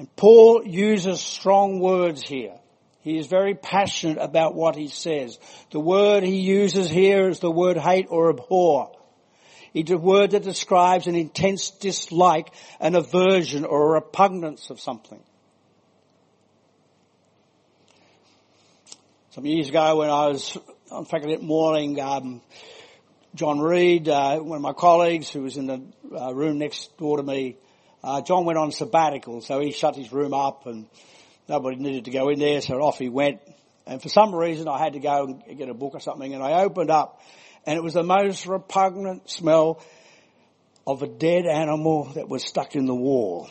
And 0.00 0.16
Paul 0.16 0.64
uses 0.64 1.20
strong 1.20 1.78
words 1.78 2.22
here. 2.22 2.54
He 3.02 3.18
is 3.18 3.26
very 3.26 3.54
passionate 3.54 4.16
about 4.16 4.54
what 4.54 4.74
he 4.74 4.88
says. 4.88 5.38
The 5.72 5.78
word 5.78 6.22
he 6.22 6.40
uses 6.40 6.88
here 6.88 7.28
is 7.28 7.40
the 7.40 7.50
word 7.50 7.76
hate 7.76 8.06
or 8.08 8.30
abhor. 8.30 8.96
It's 9.74 9.90
a 9.90 9.98
word 9.98 10.30
that 10.30 10.42
describes 10.42 11.06
an 11.06 11.16
intense 11.16 11.68
dislike, 11.68 12.50
an 12.80 12.94
aversion 12.94 13.66
or 13.66 13.90
a 13.90 14.00
repugnance 14.00 14.70
of 14.70 14.80
something. 14.80 15.20
Some 19.32 19.44
years 19.44 19.68
ago 19.68 19.96
when 19.98 20.08
I 20.08 20.28
was 20.28 20.56
on 20.90 21.04
faculty 21.04 21.34
at 21.34 21.42
Morling, 21.42 22.00
um, 22.00 22.40
John 23.34 23.60
Reed, 23.60 24.08
uh, 24.08 24.38
one 24.38 24.56
of 24.56 24.62
my 24.62 24.72
colleagues 24.72 25.28
who 25.28 25.42
was 25.42 25.58
in 25.58 25.66
the 25.66 25.82
uh, 26.18 26.32
room 26.32 26.56
next 26.56 26.96
door 26.96 27.18
to 27.18 27.22
me, 27.22 27.58
uh, 28.02 28.22
John 28.22 28.44
went 28.44 28.58
on 28.58 28.72
sabbatical, 28.72 29.42
so 29.42 29.60
he 29.60 29.72
shut 29.72 29.96
his 29.96 30.12
room 30.12 30.32
up 30.32 30.66
and 30.66 30.86
nobody 31.48 31.76
needed 31.76 32.06
to 32.06 32.10
go 32.10 32.28
in 32.30 32.38
there, 32.38 32.60
so 32.60 32.76
off 32.76 32.98
he 32.98 33.08
went. 33.08 33.40
And 33.86 34.00
for 34.00 34.08
some 34.08 34.34
reason 34.34 34.68
I 34.68 34.78
had 34.78 34.94
to 34.94 35.00
go 35.00 35.42
and 35.46 35.58
get 35.58 35.68
a 35.68 35.74
book 35.74 35.94
or 35.94 36.00
something 36.00 36.32
and 36.32 36.42
I 36.42 36.62
opened 36.62 36.90
up 36.90 37.20
and 37.66 37.76
it 37.76 37.82
was 37.82 37.94
the 37.94 38.02
most 38.02 38.46
repugnant 38.46 39.28
smell 39.28 39.82
of 40.86 41.02
a 41.02 41.06
dead 41.06 41.46
animal 41.46 42.04
that 42.14 42.28
was 42.28 42.44
stuck 42.44 42.74
in 42.74 42.86
the 42.86 42.94
wall. 42.94 43.48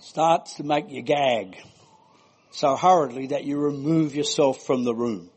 Starts 0.00 0.54
to 0.54 0.64
make 0.64 0.90
you 0.90 1.02
gag 1.02 1.56
so 2.52 2.76
hurriedly 2.76 3.28
that 3.28 3.44
you 3.44 3.58
remove 3.58 4.14
yourself 4.14 4.64
from 4.64 4.84
the 4.84 4.94
room. 4.94 5.30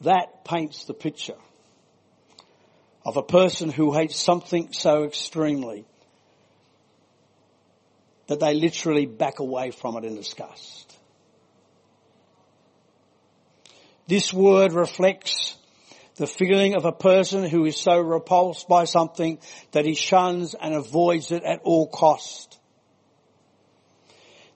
That 0.00 0.44
paints 0.44 0.84
the 0.84 0.94
picture 0.94 1.36
of 3.04 3.16
a 3.16 3.22
person 3.22 3.70
who 3.70 3.92
hates 3.92 4.16
something 4.16 4.72
so 4.72 5.04
extremely 5.04 5.84
that 8.28 8.40
they 8.40 8.54
literally 8.54 9.06
back 9.06 9.40
away 9.40 9.70
from 9.70 9.96
it 9.96 10.04
in 10.04 10.14
disgust. 10.14 10.96
This 14.06 14.32
word 14.32 14.72
reflects 14.72 15.56
the 16.16 16.26
feeling 16.26 16.74
of 16.74 16.84
a 16.84 16.92
person 16.92 17.44
who 17.44 17.64
is 17.64 17.76
so 17.76 17.98
repulsed 17.98 18.68
by 18.68 18.84
something 18.84 19.38
that 19.72 19.84
he 19.84 19.94
shuns 19.94 20.54
and 20.54 20.74
avoids 20.74 21.32
it 21.32 21.42
at 21.44 21.60
all 21.62 21.86
cost. 21.86 22.58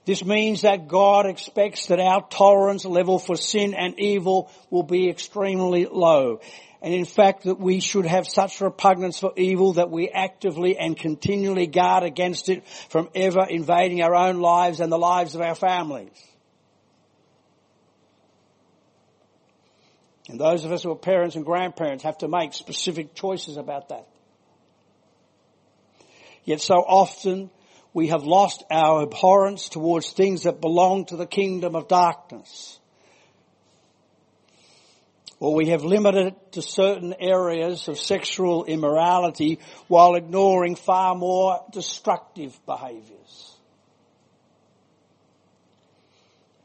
This 0.07 0.25
means 0.25 0.63
that 0.63 0.87
God 0.87 1.27
expects 1.27 1.87
that 1.87 1.99
our 1.99 2.27
tolerance 2.29 2.85
level 2.85 3.19
for 3.19 3.37
sin 3.37 3.75
and 3.75 3.99
evil 3.99 4.53
will 4.71 4.85
be 4.85 5.11
extremely 5.11 5.85
low. 5.85 6.41
And 6.81 6.95
in 6.95 7.05
fact 7.05 7.43
that 7.43 7.59
we 7.59 7.81
should 7.81 8.07
have 8.07 8.29
such 8.29 8.61
repugnance 8.61 9.19
for 9.19 9.33
evil 9.37 9.73
that 9.75 9.91
we 9.91 10.09
actively 10.09 10.79
and 10.79 10.97
continually 10.97 11.67
guard 11.67 12.05
against 12.05 12.49
it 12.49 12.65
from 12.89 13.09
ever 13.17 13.45
invading 13.51 14.01
our 14.03 14.15
own 14.15 14.39
lives 14.39 14.79
and 14.79 14.93
the 14.93 14.99
lives 14.99 15.35
of 15.35 15.41
our 15.41 15.57
families. 15.57 16.13
And 20.29 20.39
those 20.39 20.65
of 20.65 20.71
us 20.71 20.85
who 20.85 20.93
are 20.93 20.97
parents 20.97 21.35
and 21.35 21.45
grandparents 21.45 22.05
have 22.05 22.19
to 22.19 22.29
make 22.29 22.53
specific 22.53 23.15
choices 23.15 23.57
about 23.57 23.89
that. 23.89 24.07
Yet 26.45 26.61
so 26.61 26.75
often 26.75 27.51
we 27.97 28.09
have 28.09 28.25
lost 28.25 28.63
our 28.71 29.05
abhorrence 29.05 29.71
towards 29.71 30.11
things 30.11 30.43
that 30.43 30.61
belong 30.61 31.07
to 31.07 31.17
the 31.17 31.25
kingdom 31.27 31.75
of 31.75 31.89
darkness. 31.89 32.79
Or 35.41 35.55
we 35.55 35.69
have 35.71 35.83
limited 35.83 36.27
it 36.27 36.53
to 36.53 36.61
certain 36.61 37.15
areas 37.19 37.89
of 37.89 37.99
sexual 37.99 38.67
immorality 38.67 39.61
while 39.89 40.15
ignoring 40.15 40.77
far 40.77 41.15
more 41.15 41.65
destructive 41.73 42.55
behaviours. 42.67 43.57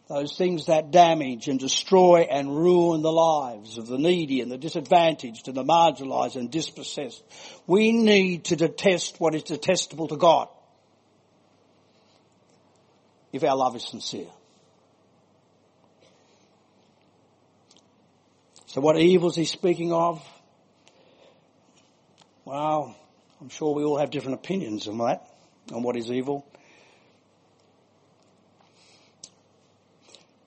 Those 0.10 0.36
things 0.38 0.66
that 0.66 0.92
damage 0.92 1.48
and 1.48 1.58
destroy 1.58 2.28
and 2.30 2.54
ruin 2.54 3.02
the 3.02 3.10
lives 3.10 3.78
of 3.78 3.88
the 3.88 3.98
needy 3.98 4.42
and 4.42 4.52
the 4.52 4.58
disadvantaged 4.58 5.48
and 5.48 5.56
the 5.56 5.64
marginalised 5.64 6.36
and 6.36 6.52
dispossessed. 6.52 7.24
We 7.68 7.94
need 7.94 8.44
to 8.46 8.58
detest 8.58 9.22
what 9.22 9.34
is 9.34 9.44
detestable 9.44 10.10
to 10.10 10.18
God 10.18 10.50
if 13.32 13.44
our 13.44 13.56
love 13.56 13.76
is 13.76 13.84
sincere. 13.84 14.30
So 18.68 18.80
what 18.80 18.98
evils 18.98 19.36
he 19.36 19.46
speaking 19.46 19.92
of? 19.92 20.26
Well, 22.46 22.96
I'm 23.40 23.50
sure 23.50 23.74
we 23.76 23.84
all 23.84 23.98
have 23.98 24.12
different 24.12 24.36
opinions 24.36 24.88
on 24.88 24.98
that, 25.00 25.28
on 25.74 25.84
what 25.84 25.98
is 25.98 26.10
evil. 26.10 26.46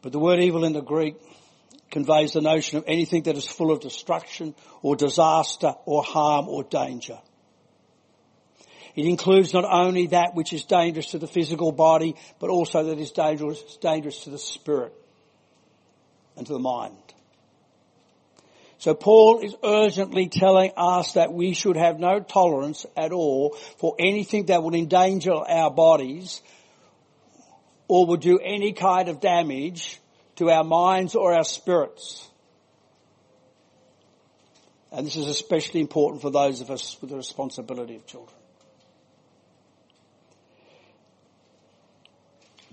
But 0.01 0.12
the 0.12 0.18
word 0.18 0.40
evil 0.40 0.64
in 0.64 0.73
the 0.73 0.83
Greek 0.83 1.16
conveys 1.90 2.33
the 2.33 2.40
notion 2.40 2.79
of 2.79 2.85
anything 2.87 3.23
that 3.23 3.37
is 3.37 3.47
full 3.47 3.70
of 3.70 3.81
destruction 3.81 4.55
or 4.83 4.97
disaster 4.97 5.75
or 5.87 6.03
harm 6.03 6.49
or 6.49 6.64
danger. 6.64 7.18
It 8.94 9.07
includes 9.07 9.52
not 9.52 9.64
only 9.64 10.09
that 10.09 10.35
which 10.35 10.52
is 10.52 10.64
dangerous 10.64 11.11
to 11.11 11.18
the 11.18 11.26
physical 11.26 11.72
body, 11.72 12.14
but 12.38 12.50
also 12.50 12.85
that 12.85 12.98
is 12.98 13.11
dangerous, 13.11 13.61
dangerous 13.80 14.24
to 14.24 14.30
the 14.30 14.38
spirit 14.38 14.92
and 16.37 16.46
to 16.46 16.52
the 16.52 16.61
mind. 16.61 16.96
So 18.78 18.94
Paul 18.94 19.40
is 19.40 19.54
urgently 19.64 20.28
telling 20.28 20.72
us 20.76 21.12
that 21.12 21.33
we 21.33 21.54
should 21.54 21.76
have 21.76 21.98
no 21.98 22.20
tolerance 22.20 22.87
at 22.96 23.12
all 23.12 23.57
for 23.78 23.96
anything 23.98 24.46
that 24.46 24.62
would 24.62 24.74
endanger 24.74 25.33
our 25.33 25.70
bodies 25.70 26.42
or 27.88 28.07
would 28.07 28.20
do 28.20 28.38
any 28.38 28.72
kind 28.72 29.09
of 29.09 29.20
damage 29.20 30.00
to 30.37 30.50
our 30.50 30.64
minds 30.64 31.14
or 31.14 31.35
our 31.35 31.44
spirits. 31.44 32.28
And 34.92 35.07
this 35.07 35.16
is 35.16 35.26
especially 35.26 35.80
important 35.80 36.22
for 36.22 36.30
those 36.30 36.61
of 36.61 36.70
us 36.70 36.96
with 37.00 37.11
the 37.11 37.16
responsibility 37.16 37.96
of 37.96 38.07
children. 38.07 38.37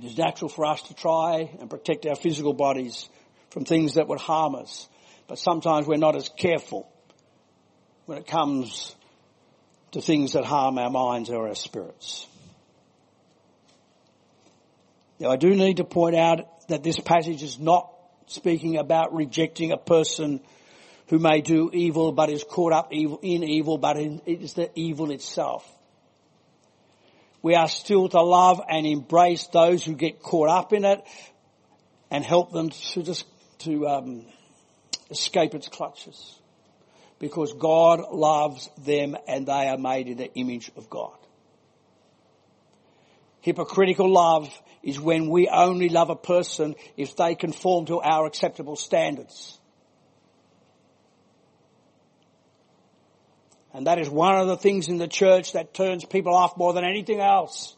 It 0.02 0.08
is 0.08 0.18
natural 0.18 0.50
for 0.50 0.66
us 0.66 0.82
to 0.84 0.96
try 0.96 1.52
and 1.60 1.70
protect 1.70 2.08
our 2.08 2.16
physical 2.16 2.54
bodies 2.54 3.08
from 3.52 3.66
things 3.66 3.96
that 3.96 4.08
would 4.08 4.20
harm 4.20 4.56
us. 4.56 4.90
But 5.28 5.38
sometimes 5.38 5.86
we're 5.86 5.98
not 5.98 6.16
as 6.16 6.28
careful 6.28 6.92
when 8.08 8.18
it 8.18 8.26
comes 8.26 8.96
to 9.92 10.02
things 10.02 10.34
that 10.34 10.44
harm 10.44 10.80
our 10.80 10.90
minds 10.90 11.30
or 11.30 11.48
our 11.48 11.56
spirits. 11.56 12.26
Now 15.20 15.30
I 15.30 15.36
do 15.36 15.50
need 15.50 15.78
to 15.78 15.84
point 15.84 16.16
out 16.16 16.68
that 16.70 16.82
this 16.82 17.00
passage 17.00 17.44
is 17.44 17.60
not 17.60 17.94
speaking 18.26 18.78
about 18.78 19.14
rejecting 19.14 19.72
a 19.72 19.78
person 19.78 20.42
who 21.10 21.20
may 21.20 21.42
do 21.42 21.70
evil 21.74 22.12
but 22.12 22.32
is 22.32 22.44
caught 22.44 22.74
up 22.74 22.92
in 22.92 23.44
evil, 23.44 23.78
but 23.78 23.98
it 23.98 24.22
is 24.26 24.56
the 24.56 24.72
evil 24.74 25.12
itself 25.12 25.71
we 27.42 27.56
are 27.56 27.68
still 27.68 28.08
to 28.10 28.22
love 28.22 28.62
and 28.70 28.86
embrace 28.86 29.48
those 29.48 29.84
who 29.84 29.96
get 29.96 30.22
caught 30.22 30.50
up 30.50 30.74
in 30.74 30.86
it 30.86 31.04
and 32.10 32.24
help 32.24 32.52
them 32.52 32.70
to 32.70 33.04
just 33.04 33.26
to 33.60 33.88
um, 33.88 34.26
escape 35.10 35.54
its 35.54 35.68
clutches 35.68 36.40
because 37.20 37.54
God 37.54 38.12
loves 38.12 38.70
them 38.80 39.16
and 39.28 39.48
they 39.48 39.68
are 39.68 39.78
made 39.78 40.08
in 40.08 40.18
the 40.18 40.34
image 40.34 40.72
of 40.76 40.90
God. 40.90 41.14
Hypocritical 43.42 44.12
love 44.12 44.52
is 44.84 45.00
when 45.00 45.30
we 45.30 45.48
only 45.48 45.90
love 45.90 46.10
a 46.10 46.16
person 46.16 46.76
if 46.98 47.16
they 47.16 47.36
conform 47.36 47.86
to 47.88 48.02
our 48.02 48.26
acceptable 48.26 48.76
standards. 48.76 49.60
And 53.74 53.88
that 53.88 54.00
is 54.00 54.10
one 54.10 54.36
of 54.36 54.48
the 54.48 54.58
things 54.58 54.90
in 54.90 54.98
the 54.98 55.08
church 55.08 55.54
that 55.54 55.74
turns 55.74 56.04
people 56.04 56.36
off 56.36 56.58
more 56.58 56.74
than 56.74 56.84
anything 56.84 57.20
else. 57.20 57.76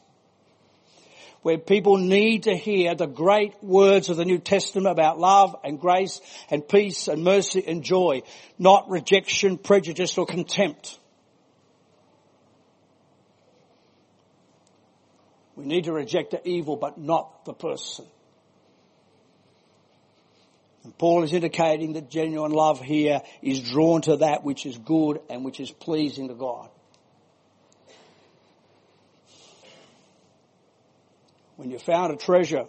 Where 1.43 1.57
people 1.57 1.97
need 1.97 2.43
to 2.43 2.55
hear 2.55 2.95
the 2.95 3.05
great 3.05 3.61
words 3.61 4.09
of 4.09 4.17
the 4.17 4.25
New 4.25 4.39
Testament 4.39 4.87
about 4.87 5.19
love 5.19 5.55
and 5.63 5.79
grace 5.79 6.21
and 6.49 6.67
peace 6.67 7.07
and 7.07 7.23
mercy 7.23 7.63
and 7.67 7.83
joy, 7.83 8.21
not 8.57 8.89
rejection, 8.89 9.57
prejudice 9.57 10.17
or 10.17 10.25
contempt. 10.25 10.97
We 15.55 15.65
need 15.65 15.83
to 15.83 15.93
reject 15.93 16.31
the 16.31 16.47
evil 16.47 16.77
but 16.77 16.97
not 16.97 17.45
the 17.45 17.53
person. 17.53 18.05
And 20.83 20.97
Paul 20.97 21.23
is 21.23 21.31
indicating 21.31 21.93
that 21.93 22.09
genuine 22.09 22.51
love 22.51 22.81
here 22.81 23.21
is 23.41 23.61
drawn 23.61 24.01
to 24.03 24.17
that 24.17 24.43
which 24.43 24.65
is 24.65 24.77
good 24.77 25.21
and 25.29 25.45
which 25.45 25.59
is 25.59 25.71
pleasing 25.71 26.27
to 26.27 26.33
God. 26.33 26.69
When 31.55 31.71
you 31.71 31.79
found 31.79 32.11
a 32.11 32.17
treasure, 32.17 32.65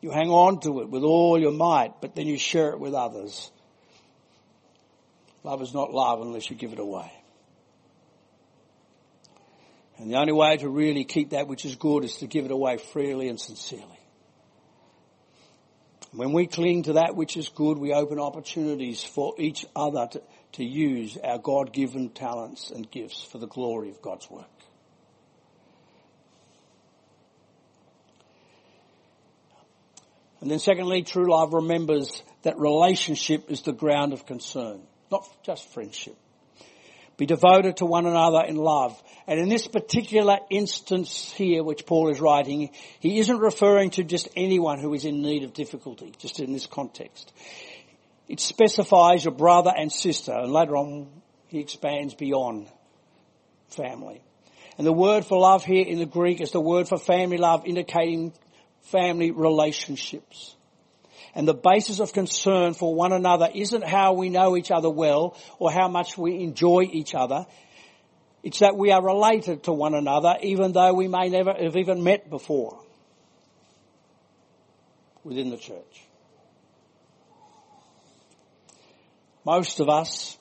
you 0.00 0.10
hang 0.10 0.30
on 0.30 0.60
to 0.60 0.80
it 0.82 0.88
with 0.88 1.02
all 1.02 1.40
your 1.40 1.50
might, 1.50 2.00
but 2.00 2.14
then 2.14 2.26
you 2.28 2.38
share 2.38 2.70
it 2.70 2.78
with 2.78 2.94
others. 2.94 3.50
Love 5.42 5.62
is 5.62 5.74
not 5.74 5.92
love 5.92 6.20
unless 6.20 6.48
you 6.50 6.56
give 6.56 6.72
it 6.72 6.78
away. 6.78 7.10
And 9.96 10.08
the 10.12 10.16
only 10.16 10.32
way 10.32 10.56
to 10.58 10.68
really 10.68 11.02
keep 11.02 11.30
that 11.30 11.48
which 11.48 11.64
is 11.64 11.74
good 11.74 12.04
is 12.04 12.18
to 12.18 12.28
give 12.28 12.44
it 12.44 12.52
away 12.52 12.76
freely 12.76 13.28
and 13.28 13.40
sincerely. 13.40 13.97
When 16.12 16.32
we 16.32 16.46
cling 16.46 16.84
to 16.84 16.94
that 16.94 17.16
which 17.16 17.36
is 17.36 17.48
good, 17.50 17.78
we 17.78 17.92
open 17.92 18.18
opportunities 18.18 19.04
for 19.04 19.34
each 19.38 19.66
other 19.76 20.08
to, 20.12 20.22
to 20.52 20.64
use 20.64 21.18
our 21.22 21.38
God-given 21.38 22.10
talents 22.10 22.70
and 22.70 22.90
gifts 22.90 23.22
for 23.22 23.38
the 23.38 23.46
glory 23.46 23.90
of 23.90 24.00
God's 24.00 24.30
work. 24.30 24.46
And 30.40 30.50
then 30.50 30.60
secondly, 30.60 31.02
true 31.02 31.30
love 31.30 31.52
remembers 31.52 32.22
that 32.42 32.58
relationship 32.58 33.50
is 33.50 33.62
the 33.62 33.72
ground 33.72 34.12
of 34.12 34.24
concern, 34.24 34.80
not 35.10 35.28
just 35.44 35.68
friendship. 35.74 36.16
Be 37.18 37.26
devoted 37.26 37.78
to 37.78 37.84
one 37.84 38.06
another 38.06 38.42
in 38.44 38.54
love. 38.54 39.00
And 39.26 39.40
in 39.40 39.48
this 39.48 39.66
particular 39.66 40.38
instance 40.50 41.32
here, 41.32 41.64
which 41.64 41.84
Paul 41.84 42.10
is 42.10 42.20
writing, 42.20 42.70
he 43.00 43.18
isn't 43.18 43.38
referring 43.38 43.90
to 43.90 44.04
just 44.04 44.28
anyone 44.36 44.78
who 44.78 44.94
is 44.94 45.04
in 45.04 45.20
need 45.20 45.42
of 45.42 45.52
difficulty, 45.52 46.14
just 46.18 46.38
in 46.38 46.52
this 46.52 46.66
context. 46.66 47.32
It 48.28 48.38
specifies 48.38 49.24
your 49.24 49.34
brother 49.34 49.72
and 49.76 49.92
sister, 49.92 50.32
and 50.32 50.52
later 50.52 50.76
on 50.76 51.08
he 51.48 51.58
expands 51.58 52.14
beyond 52.14 52.68
family. 53.68 54.22
And 54.78 54.86
the 54.86 54.92
word 54.92 55.24
for 55.24 55.40
love 55.40 55.64
here 55.64 55.84
in 55.84 55.98
the 55.98 56.06
Greek 56.06 56.40
is 56.40 56.52
the 56.52 56.60
word 56.60 56.88
for 56.88 56.98
family 56.98 57.38
love, 57.38 57.66
indicating 57.66 58.32
family 58.82 59.32
relationships. 59.32 60.54
And 61.38 61.46
the 61.46 61.54
basis 61.54 62.00
of 62.00 62.12
concern 62.12 62.74
for 62.74 62.92
one 62.92 63.12
another 63.12 63.48
isn't 63.54 63.84
how 63.84 64.14
we 64.14 64.28
know 64.28 64.56
each 64.56 64.72
other 64.72 64.90
well 64.90 65.36
or 65.60 65.70
how 65.70 65.86
much 65.86 66.18
we 66.18 66.42
enjoy 66.42 66.88
each 66.90 67.14
other. 67.14 67.46
It's 68.42 68.58
that 68.58 68.76
we 68.76 68.90
are 68.90 69.00
related 69.00 69.62
to 69.62 69.72
one 69.72 69.94
another 69.94 70.34
even 70.42 70.72
though 70.72 70.92
we 70.94 71.06
may 71.06 71.28
never 71.28 71.54
have 71.54 71.76
even 71.76 72.02
met 72.02 72.28
before 72.28 72.80
within 75.22 75.50
the 75.50 75.56
church. 75.58 76.02
Most 79.44 79.78
of 79.78 79.88
us 79.88 80.36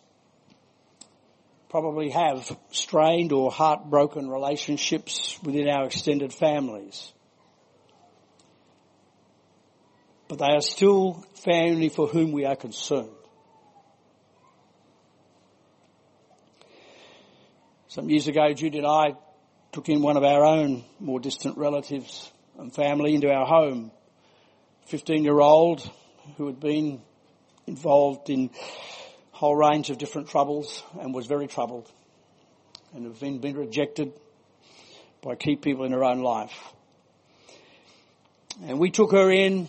probably 1.69 2.09
have 2.09 2.57
strained 2.71 3.33
or 3.33 3.51
heartbroken 3.51 4.31
relationships 4.31 5.37
within 5.43 5.69
our 5.69 5.85
extended 5.85 6.33
families. 6.33 7.13
But 10.27 10.39
they 10.39 10.45
are 10.45 10.61
still 10.61 11.25
family 11.35 11.89
for 11.89 12.07
whom 12.07 12.31
we 12.31 12.45
are 12.45 12.55
concerned. 12.55 13.09
Some 17.87 18.09
years 18.09 18.27
ago, 18.27 18.53
Judy 18.53 18.79
and 18.79 18.87
I 18.87 19.15
took 19.71 19.89
in 19.89 20.01
one 20.01 20.17
of 20.17 20.23
our 20.23 20.43
own 20.43 20.83
more 20.99 21.19
distant 21.19 21.57
relatives 21.57 22.31
and 22.57 22.73
family 22.73 23.15
into 23.15 23.31
our 23.31 23.45
home. 23.45 23.91
15 24.87 25.23
year 25.23 25.39
old 25.39 25.89
who 26.37 26.47
had 26.47 26.59
been 26.59 27.01
involved 27.65 28.29
in 28.29 28.49
a 29.33 29.37
whole 29.37 29.55
range 29.55 29.89
of 29.89 29.97
different 29.97 30.29
troubles 30.29 30.83
and 30.99 31.13
was 31.13 31.25
very 31.25 31.47
troubled 31.47 31.91
and 32.93 33.05
had 33.05 33.19
been, 33.19 33.39
been 33.39 33.57
rejected 33.57 34.13
by 35.21 35.35
key 35.35 35.55
people 35.55 35.85
in 35.85 35.91
her 35.91 36.03
own 36.03 36.21
life. 36.21 36.73
And 38.63 38.79
we 38.79 38.91
took 38.91 39.11
her 39.11 39.31
in 39.31 39.67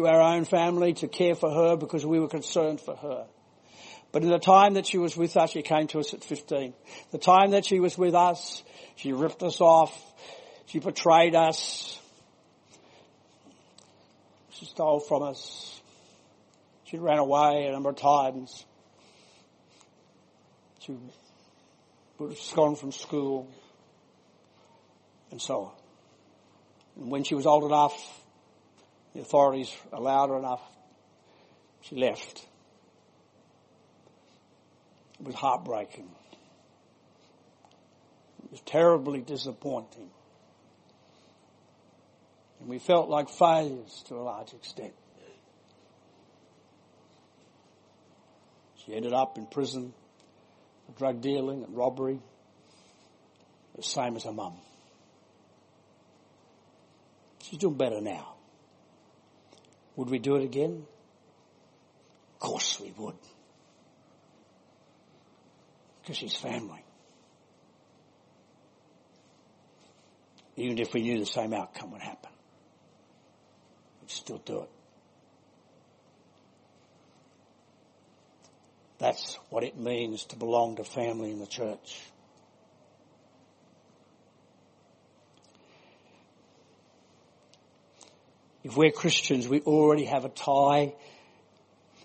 to 0.00 0.06
our 0.06 0.20
own 0.20 0.44
family 0.44 0.94
to 0.94 1.08
care 1.08 1.34
for 1.34 1.50
her 1.50 1.76
because 1.76 2.04
we 2.06 2.18
were 2.18 2.28
concerned 2.28 2.80
for 2.80 2.96
her. 2.96 3.26
But 4.12 4.22
in 4.22 4.30
the 4.30 4.38
time 4.38 4.74
that 4.74 4.86
she 4.86 4.98
was 4.98 5.16
with 5.16 5.36
us, 5.36 5.50
she 5.50 5.62
came 5.62 5.86
to 5.88 6.00
us 6.00 6.14
at 6.14 6.24
15. 6.24 6.74
The 7.12 7.18
time 7.18 7.52
that 7.52 7.64
she 7.64 7.78
was 7.80 7.96
with 7.96 8.14
us, 8.14 8.62
she 8.96 9.12
ripped 9.12 9.42
us 9.42 9.60
off. 9.60 9.96
She 10.66 10.78
betrayed 10.78 11.34
us. 11.34 12.00
She 14.52 14.64
stole 14.64 15.00
from 15.00 15.22
us. 15.22 15.80
She 16.84 16.98
ran 16.98 17.18
away 17.18 17.66
a 17.68 17.72
number 17.72 17.90
of 17.90 17.96
times. 17.96 18.64
She 20.80 20.96
was 22.18 22.52
gone 22.56 22.74
from 22.74 22.90
school 22.90 23.48
and 25.30 25.40
so 25.40 25.60
on. 25.66 25.72
And 26.96 27.10
when 27.10 27.22
she 27.22 27.34
was 27.34 27.46
old 27.46 27.64
enough 27.64 28.19
the 29.14 29.20
authorities 29.20 29.74
allowed 29.92 30.30
her 30.30 30.38
enough. 30.38 30.62
She 31.82 31.96
left. 31.96 32.46
It 35.18 35.26
was 35.26 35.34
heartbreaking. 35.34 36.08
It 38.44 38.50
was 38.50 38.60
terribly 38.62 39.20
disappointing. 39.20 40.10
And 42.60 42.68
we 42.68 42.78
felt 42.78 43.08
like 43.08 43.28
failures 43.28 44.02
to 44.08 44.14
a 44.16 44.22
large 44.22 44.52
extent. 44.52 44.92
She 48.84 48.94
ended 48.94 49.12
up 49.12 49.36
in 49.36 49.46
prison 49.46 49.92
for 50.86 50.98
drug 50.98 51.20
dealing 51.20 51.64
and 51.64 51.76
robbery, 51.76 52.18
the 53.76 53.82
same 53.82 54.16
as 54.16 54.24
her 54.24 54.32
mum. 54.32 54.54
She's 57.42 57.58
doing 57.58 57.74
better 57.74 58.00
now. 58.00 58.34
Would 60.00 60.08
we 60.08 60.18
do 60.18 60.36
it 60.36 60.44
again? 60.44 60.86
Of 62.32 62.40
course 62.40 62.80
we 62.80 62.90
would. 62.96 63.16
Because 66.00 66.16
she's 66.16 66.34
family. 66.34 66.82
Even 70.56 70.78
if 70.78 70.94
we 70.94 71.02
knew 71.02 71.18
the 71.18 71.26
same 71.26 71.52
outcome 71.52 71.92
would 71.92 72.00
happen, 72.00 72.30
we'd 74.00 74.10
still 74.10 74.38
do 74.38 74.62
it. 74.62 74.70
That's 78.96 79.38
what 79.50 79.64
it 79.64 79.76
means 79.78 80.24
to 80.24 80.36
belong 80.36 80.76
to 80.76 80.84
family 80.84 81.30
in 81.30 81.40
the 81.40 81.46
church. 81.46 82.00
If 88.62 88.76
we're 88.76 88.90
Christians, 88.90 89.48
we 89.48 89.60
already 89.60 90.04
have 90.04 90.24
a 90.24 90.28
tie 90.28 90.94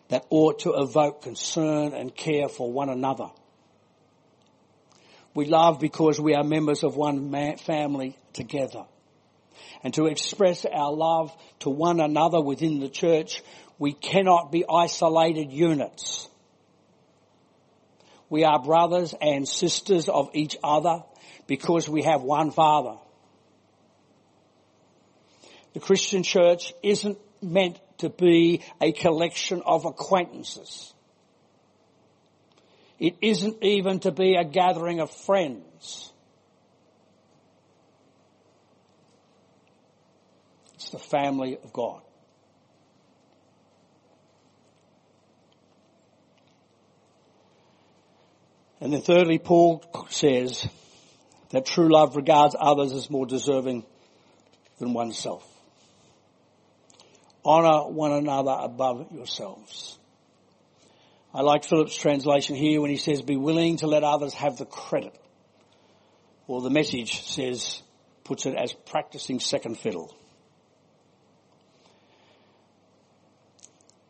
that 0.09 0.25
ought 0.29 0.59
to 0.59 0.73
evoke 0.73 1.23
concern 1.23 1.93
and 1.93 2.15
care 2.15 2.47
for 2.47 2.71
one 2.71 2.89
another. 2.89 3.29
We 5.33 5.45
love 5.45 5.79
because 5.79 6.19
we 6.19 6.33
are 6.33 6.43
members 6.43 6.83
of 6.83 6.95
one 6.95 7.29
family 7.57 8.17
together. 8.31 8.85
And 9.83 9.93
to 9.95 10.05
express 10.05 10.65
our 10.65 10.93
love 10.93 11.35
to 11.59 11.69
one 11.69 11.99
another 11.99 12.41
within 12.41 12.79
the 12.79 12.89
church, 12.89 13.43
we 13.77 13.91
cannot 13.91 14.51
be 14.51 14.63
isolated 14.69 15.51
units. 15.51 16.29
We 18.29 18.45
are 18.45 18.61
brothers 18.61 19.13
and 19.21 19.47
sisters 19.47 20.07
of 20.07 20.29
each 20.33 20.57
other 20.63 21.03
because 21.47 21.87
we 21.89 22.03
have 22.03 22.23
one 22.23 22.51
Father. 22.51 22.97
The 25.75 25.81
Christian 25.81 26.23
church 26.23 26.73
isn't 26.81 27.17
meant 27.41 27.81
to 27.97 28.07
be 28.07 28.61
a 28.79 28.93
collection 28.93 29.61
of 29.65 29.83
acquaintances. 29.83 30.93
It 32.97 33.17
isn't 33.21 33.61
even 33.61 33.99
to 33.99 34.11
be 34.11 34.35
a 34.35 34.45
gathering 34.45 35.01
of 35.01 35.11
friends. 35.11 36.13
It's 40.75 40.91
the 40.91 40.97
family 40.97 41.57
of 41.61 41.73
God. 41.73 42.01
And 48.79 48.93
then 48.93 49.01
thirdly, 49.01 49.39
Paul 49.39 49.83
says 50.09 50.65
that 51.49 51.65
true 51.65 51.91
love 51.91 52.15
regards 52.15 52.55
others 52.57 52.93
as 52.93 53.09
more 53.09 53.25
deserving 53.25 53.83
than 54.79 54.93
oneself. 54.93 55.45
Honor 57.45 57.91
one 57.91 58.11
another 58.11 58.57
above 58.59 59.11
yourselves. 59.11 59.99
I 61.31 61.41
like 61.41 61.63
Phillips' 61.63 61.95
translation 61.95 62.55
here 62.55 62.81
when 62.81 62.89
he 62.89 62.97
says, 62.97 63.21
be 63.21 63.35
willing 63.35 63.77
to 63.77 63.87
let 63.87 64.03
others 64.03 64.33
have 64.33 64.57
the 64.57 64.65
credit. 64.65 65.15
Or 66.47 66.61
the 66.61 66.69
message 66.69 67.23
says, 67.25 67.81
puts 68.23 68.45
it 68.45 68.55
as 68.55 68.73
practicing 68.73 69.39
second 69.39 69.77
fiddle. 69.77 70.15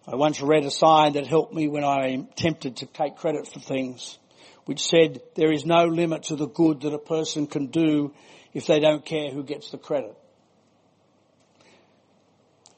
I 0.08 0.16
once 0.16 0.40
read 0.40 0.66
a 0.66 0.72
sign 0.72 1.14
that 1.14 1.26
helped 1.26 1.54
me 1.54 1.68
when 1.68 1.84
I 1.84 2.10
am 2.10 2.28
tempted 2.36 2.78
to 2.78 2.86
take 2.86 3.16
credit 3.16 3.48
for 3.48 3.60
things, 3.60 4.20
which 4.66 4.80
said, 4.80 5.22
there 5.36 5.52
is 5.52 5.66
no 5.66 5.86
limit 5.86 6.24
to 6.24 6.36
the 6.36 6.48
good 6.48 6.82
that 6.82 6.94
a 6.94 7.00
person 7.00 7.48
can 7.48 7.68
do 7.68 8.14
if 8.54 8.68
they 8.68 8.80
don't 8.80 9.04
care 9.04 9.32
who 9.32 9.44
gets 9.44 9.72
the 9.72 9.78
credit. 9.78 10.16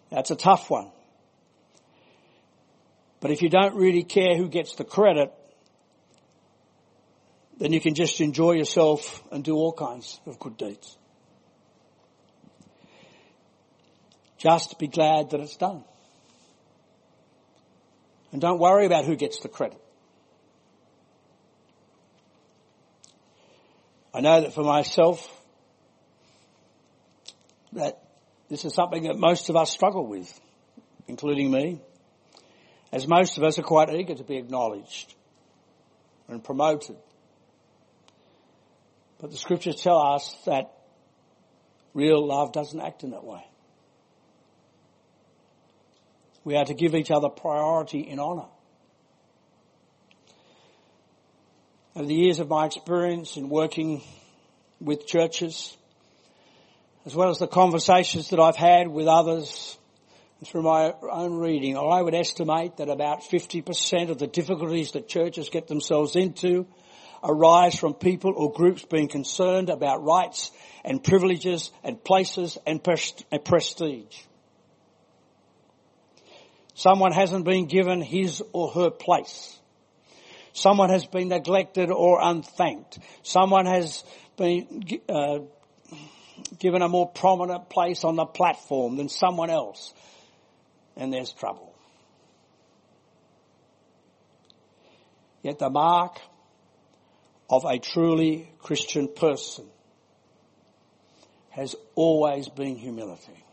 That's 0.10 0.32
a 0.32 0.36
tough 0.36 0.70
one. 0.70 0.92
But 3.20 3.32
if 3.32 3.42
you 3.42 3.50
don't 3.50 3.76
really 3.76 4.04
care 4.04 4.36
who 4.38 4.48
gets 4.48 4.76
the 4.76 4.84
credit, 4.84 5.34
then 7.58 7.74
you 7.74 7.82
can 7.82 7.96
just 7.96 8.22
enjoy 8.22 8.54
yourself 8.54 9.24
and 9.32 9.44
do 9.44 9.56
all 9.56 9.74
kinds 9.74 10.20
of 10.26 10.40
good 10.40 10.58
deeds. 10.58 10.98
Just 14.38 14.78
be 14.78 14.88
glad 14.88 15.32
that 15.32 15.40
it's 15.40 15.58
done. 15.58 15.84
And 18.32 18.40
don't 18.40 18.60
worry 18.60 18.86
about 18.86 19.06
who 19.06 19.16
gets 19.16 19.40
the 19.40 19.50
credit. 19.50 19.82
I 24.14 24.22
know 24.22 24.42
that 24.42 24.54
for 24.54 24.64
myself, 24.64 25.28
that 27.74 28.07
this 28.50 28.66
is 28.66 28.74
something 28.74 29.04
that 29.04 29.18
most 29.18 29.50
of 29.50 29.56
us 29.56 29.72
struggle 29.72 30.08
with, 30.08 30.40
including 31.08 31.52
me, 31.52 31.82
as 32.92 33.08
most 33.08 33.38
of 33.38 33.44
us 33.44 33.60
are 33.60 33.64
quite 33.64 33.90
eager 33.90 34.16
to 34.16 34.24
be 34.24 34.38
acknowledged 34.38 35.14
and 36.28 36.44
promoted. 36.44 36.96
But 39.20 39.32
the 39.32 39.38
scriptures 39.38 39.82
tell 39.82 39.98
us 39.98 40.36
that 40.46 40.74
real 41.94 42.26
love 42.26 42.54
doesn't 42.54 42.80
act 42.80 43.04
in 43.04 43.12
that 43.12 43.24
way. 43.24 43.44
We 46.44 46.56
are 46.56 46.66
to 46.66 46.74
give 46.74 46.96
each 46.96 47.12
other 47.12 47.28
priority 47.28 48.00
in 48.00 48.20
honour. 48.20 48.48
Over 51.96 52.06
the 52.06 52.14
years 52.14 52.40
of 52.40 52.48
my 52.48 52.68
experience 52.68 53.36
in 53.36 53.50
working 53.50 54.04
with 54.80 55.08
churches, 55.08 55.76
as 57.08 57.16
well 57.16 57.30
as 57.30 57.40
the 57.40 57.48
conversations 57.48 58.32
that 58.32 58.40
I've 58.42 58.58
had 58.58 58.90
with 58.90 59.08
others 59.08 59.78
through 60.44 60.64
my 60.64 60.94
own 61.10 61.38
reading, 61.38 61.78
I 61.78 62.02
would 62.02 62.14
estimate 62.14 62.76
that 62.78 62.90
about 62.90 63.22
50% 63.22 64.10
of 64.10 64.18
the 64.18 64.28
difficulties 64.28 64.92
that 64.92 65.08
churches 65.08 65.48
get 65.48 65.68
themselves 65.68 66.18
into 66.18 66.68
arise 67.24 67.80
from 67.80 67.94
people 67.94 68.34
or 68.36 68.52
groups 68.52 68.84
being 68.84 69.08
concerned 69.08 69.70
about 69.70 70.04
rights 70.04 70.52
and 70.84 71.02
privileges 71.02 71.72
and 71.82 72.04
places 72.04 72.58
and 72.68 72.84
prestige. 72.84 74.18
Someone 76.74 77.14
hasn't 77.14 77.46
been 77.46 77.68
given 77.68 78.02
his 78.02 78.44
or 78.52 78.72
her 78.72 78.90
place. 78.90 79.58
Someone 80.52 80.90
has 80.90 81.06
been 81.06 81.30
neglected 81.30 81.90
or 81.90 82.20
unthanked. 82.22 83.00
Someone 83.24 83.66
has 83.66 84.04
been 84.36 84.84
uh, 85.08 85.40
given 86.60 86.82
a 86.82 86.90
more 86.90 87.10
prominent 87.10 87.70
place 87.70 88.04
on 88.04 88.16
the 88.16 88.26
platform 88.26 88.98
than 88.98 89.10
someone 89.10 89.50
else. 89.50 89.94
And 90.96 91.14
there's 91.14 91.32
trouble. 91.32 91.74
Yet 95.44 95.60
the 95.60 95.70
mark 95.70 96.20
of 97.50 97.66
a 97.66 97.80
truly 97.80 98.52
Christian 98.60 99.08
person 99.08 99.66
has 101.52 101.76
always 101.96 102.50
been 102.50 102.76
humility. 102.76 103.44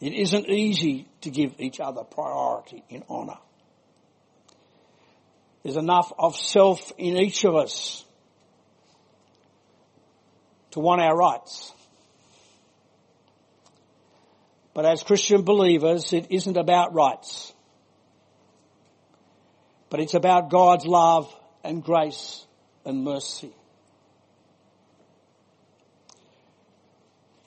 It 0.00 0.12
isn't 0.12 0.48
easy 0.48 1.06
to 1.22 1.30
give 1.30 1.54
each 1.58 1.80
other 1.80 2.04
priority 2.04 2.82
in 2.88 3.04
honour. 3.08 3.38
There's 5.62 5.76
enough 5.76 6.12
of 6.18 6.36
self 6.36 6.92
in 6.98 7.16
each 7.16 7.44
of 7.44 7.56
us 7.56 8.04
to 10.74 10.80
want 10.80 11.00
our 11.00 11.16
rights. 11.16 11.72
But 14.74 14.84
as 14.84 15.04
Christian 15.04 15.42
believers, 15.42 16.12
it 16.12 16.26
isn't 16.30 16.56
about 16.56 16.94
rights. 16.94 17.52
But 19.88 20.00
it's 20.00 20.14
about 20.14 20.50
God's 20.50 20.84
love 20.84 21.32
and 21.62 21.82
grace 21.82 22.44
and 22.84 23.04
mercy. 23.04 23.52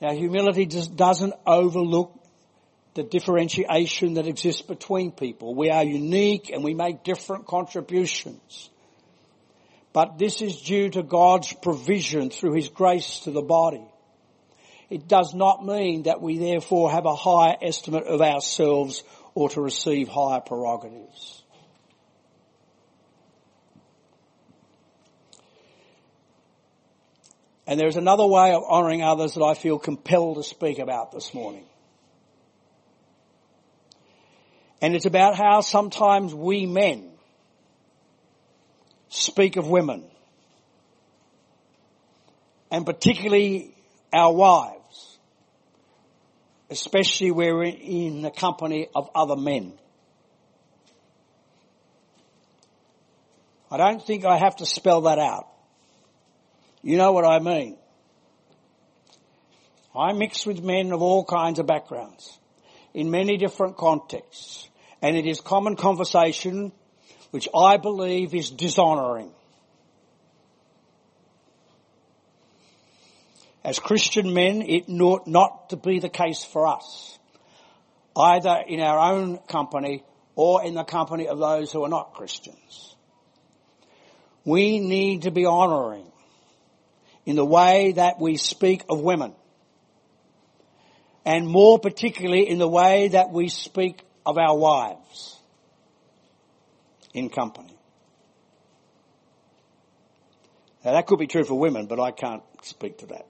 Now 0.00 0.14
humility 0.14 0.64
doesn't 0.64 1.34
overlook 1.46 2.14
the 2.94 3.02
differentiation 3.02 4.14
that 4.14 4.26
exists 4.26 4.62
between 4.62 5.12
people. 5.12 5.54
We 5.54 5.68
are 5.68 5.84
unique 5.84 6.48
and 6.50 6.64
we 6.64 6.72
make 6.72 7.04
different 7.04 7.46
contributions. 7.46 8.70
But 9.92 10.18
this 10.18 10.42
is 10.42 10.60
due 10.60 10.90
to 10.90 11.02
God's 11.02 11.52
provision 11.52 12.30
through 12.30 12.54
His 12.54 12.68
grace 12.68 13.20
to 13.20 13.30
the 13.30 13.42
body. 13.42 13.86
It 14.90 15.08
does 15.08 15.34
not 15.34 15.64
mean 15.64 16.04
that 16.04 16.22
we 16.22 16.38
therefore 16.38 16.90
have 16.90 17.04
a 17.04 17.14
higher 17.14 17.56
estimate 17.60 18.04
of 18.04 18.20
ourselves 18.20 19.02
or 19.34 19.50
to 19.50 19.60
receive 19.60 20.08
higher 20.08 20.40
prerogatives. 20.40 21.42
And 27.66 27.78
there 27.78 27.86
is 27.86 27.96
another 27.96 28.26
way 28.26 28.54
of 28.54 28.62
honouring 28.62 29.02
others 29.02 29.34
that 29.34 29.42
I 29.42 29.52
feel 29.52 29.78
compelled 29.78 30.38
to 30.38 30.42
speak 30.42 30.78
about 30.78 31.12
this 31.12 31.34
morning. 31.34 31.66
And 34.80 34.94
it's 34.94 35.04
about 35.04 35.36
how 35.36 35.60
sometimes 35.60 36.34
we 36.34 36.64
men 36.64 37.07
speak 39.08 39.56
of 39.56 39.68
women. 39.68 40.04
And 42.70 42.84
particularly 42.84 43.74
our 44.12 44.32
wives. 44.32 45.18
Especially 46.70 47.30
where 47.30 47.54
we're 47.54 47.64
in 47.64 48.22
the 48.22 48.30
company 48.30 48.88
of 48.94 49.10
other 49.14 49.36
men. 49.36 49.72
I 53.70 53.76
don't 53.76 54.04
think 54.04 54.24
I 54.24 54.36
have 54.38 54.56
to 54.56 54.66
spell 54.66 55.02
that 55.02 55.18
out. 55.18 55.46
You 56.82 56.96
know 56.96 57.12
what 57.12 57.24
I 57.24 57.38
mean. 57.38 57.76
I 59.94 60.12
mix 60.12 60.46
with 60.46 60.62
men 60.62 60.92
of 60.92 61.02
all 61.02 61.24
kinds 61.24 61.58
of 61.58 61.66
backgrounds 61.66 62.38
in 62.94 63.10
many 63.10 63.36
different 63.36 63.76
contexts 63.76 64.68
and 65.02 65.16
it 65.16 65.26
is 65.26 65.40
common 65.40 65.76
conversation 65.76 66.72
which 67.30 67.48
I 67.54 67.76
believe 67.76 68.34
is 68.34 68.50
dishonouring. 68.50 69.30
As 73.64 73.78
Christian 73.78 74.32
men, 74.32 74.62
it 74.62 74.88
ought 74.88 75.26
not 75.26 75.70
to 75.70 75.76
be 75.76 75.98
the 75.98 76.08
case 76.08 76.42
for 76.42 76.66
us, 76.66 77.18
either 78.16 78.64
in 78.66 78.80
our 78.80 79.12
own 79.12 79.38
company 79.38 80.04
or 80.36 80.64
in 80.64 80.74
the 80.74 80.84
company 80.84 81.28
of 81.28 81.38
those 81.38 81.70
who 81.70 81.84
are 81.84 81.88
not 81.88 82.14
Christians. 82.14 82.94
We 84.44 84.78
need 84.78 85.22
to 85.22 85.30
be 85.30 85.44
honouring 85.44 86.06
in 87.26 87.36
the 87.36 87.44
way 87.44 87.92
that 87.92 88.18
we 88.18 88.38
speak 88.38 88.84
of 88.88 89.00
women, 89.00 89.34
and 91.26 91.46
more 91.46 91.78
particularly 91.78 92.48
in 92.48 92.58
the 92.58 92.68
way 92.68 93.08
that 93.08 93.30
we 93.30 93.48
speak 93.48 94.02
of 94.24 94.38
our 94.38 94.56
wives 94.56 95.37
in 97.14 97.30
company. 97.30 97.76
Now 100.84 100.92
that 100.92 101.06
could 101.06 101.18
be 101.18 101.26
true 101.26 101.44
for 101.44 101.58
women, 101.58 101.86
but 101.86 102.00
I 102.00 102.10
can't 102.10 102.42
speak 102.62 102.98
to 102.98 103.06
that. 103.06 103.26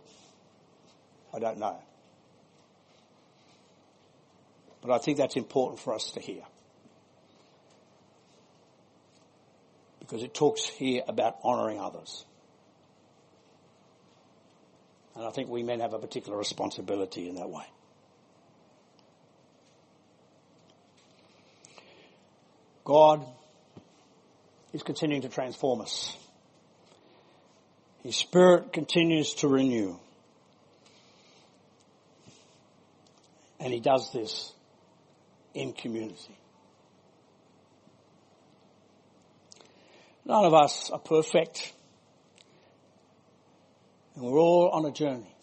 I 1.34 1.38
don't 1.38 1.58
know. 1.58 1.78
But 4.80 4.92
I 4.92 4.98
think 4.98 5.18
that's 5.18 5.36
important 5.36 5.80
for 5.80 5.94
us 5.94 6.10
to 6.12 6.20
hear. 6.20 6.42
Because 10.00 10.22
it 10.22 10.34
talks 10.34 10.66
here 10.66 11.02
about 11.06 11.36
honouring 11.44 11.80
others. 11.80 12.24
And 15.14 15.26
I 15.26 15.30
think 15.30 15.48
we 15.48 15.62
men 15.62 15.80
have 15.80 15.94
a 15.94 15.98
particular 15.98 16.38
responsibility 16.38 17.28
in 17.28 17.34
that 17.34 17.50
way. 17.50 17.64
God 22.84 23.26
is 24.78 24.84
continuing 24.84 25.22
to 25.22 25.28
transform 25.28 25.80
us. 25.80 26.16
His 28.04 28.14
Spirit 28.14 28.72
continues 28.72 29.34
to 29.34 29.48
renew. 29.48 29.98
And 33.58 33.72
He 33.72 33.80
does 33.80 34.12
this 34.12 34.52
in 35.52 35.72
community. 35.72 36.38
None 40.24 40.44
of 40.44 40.54
us 40.54 40.90
are 40.90 41.00
perfect. 41.00 41.72
And 44.14 44.24
we're 44.24 44.38
all 44.38 44.68
on 44.68 44.84
a 44.84 44.92
journey. 44.92 45.34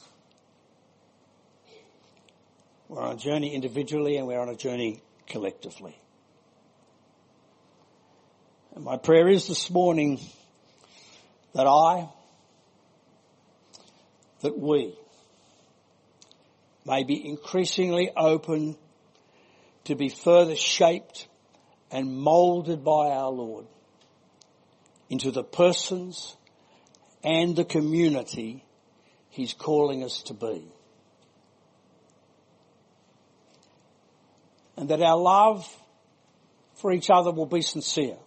We're 2.88 3.02
on 3.02 3.16
a 3.16 3.20
journey 3.20 3.54
individually 3.54 4.16
and 4.16 4.28
we're 4.28 4.40
on 4.40 4.48
a 4.48 4.56
journey 4.56 5.02
collectively. 5.28 5.98
And 8.76 8.84
my 8.84 8.98
prayer 8.98 9.28
is 9.28 9.48
this 9.48 9.72
morning 9.72 10.20
that 11.54 11.66
I, 11.66 12.10
that 14.42 14.58
we 14.58 14.94
may 16.86 17.04
be 17.04 17.26
increasingly 17.28 18.12
open 18.16 18.76
to 19.86 19.96
be 19.96 20.10
further 20.10 20.56
shaped 20.56 21.28
and 21.90 22.12
moulded 22.18 22.84
by 22.84 23.12
our 23.12 23.32
Lord 23.32 23.66
into 25.10 25.32
the 25.32 25.44
persons 25.44 26.36
and 27.24 27.56
the 27.56 27.66
community 27.66 28.64
He's 29.30 29.54
calling 29.54 30.04
us 30.04 30.22
to 30.24 30.34
be. 30.34 30.66
and 34.78 34.90
that 34.90 35.02
our 35.02 35.18
love 35.18 35.66
for 36.76 36.92
each 36.92 37.10
other 37.10 37.32
will 37.32 37.46
be 37.46 37.62
sincere. 37.62 38.18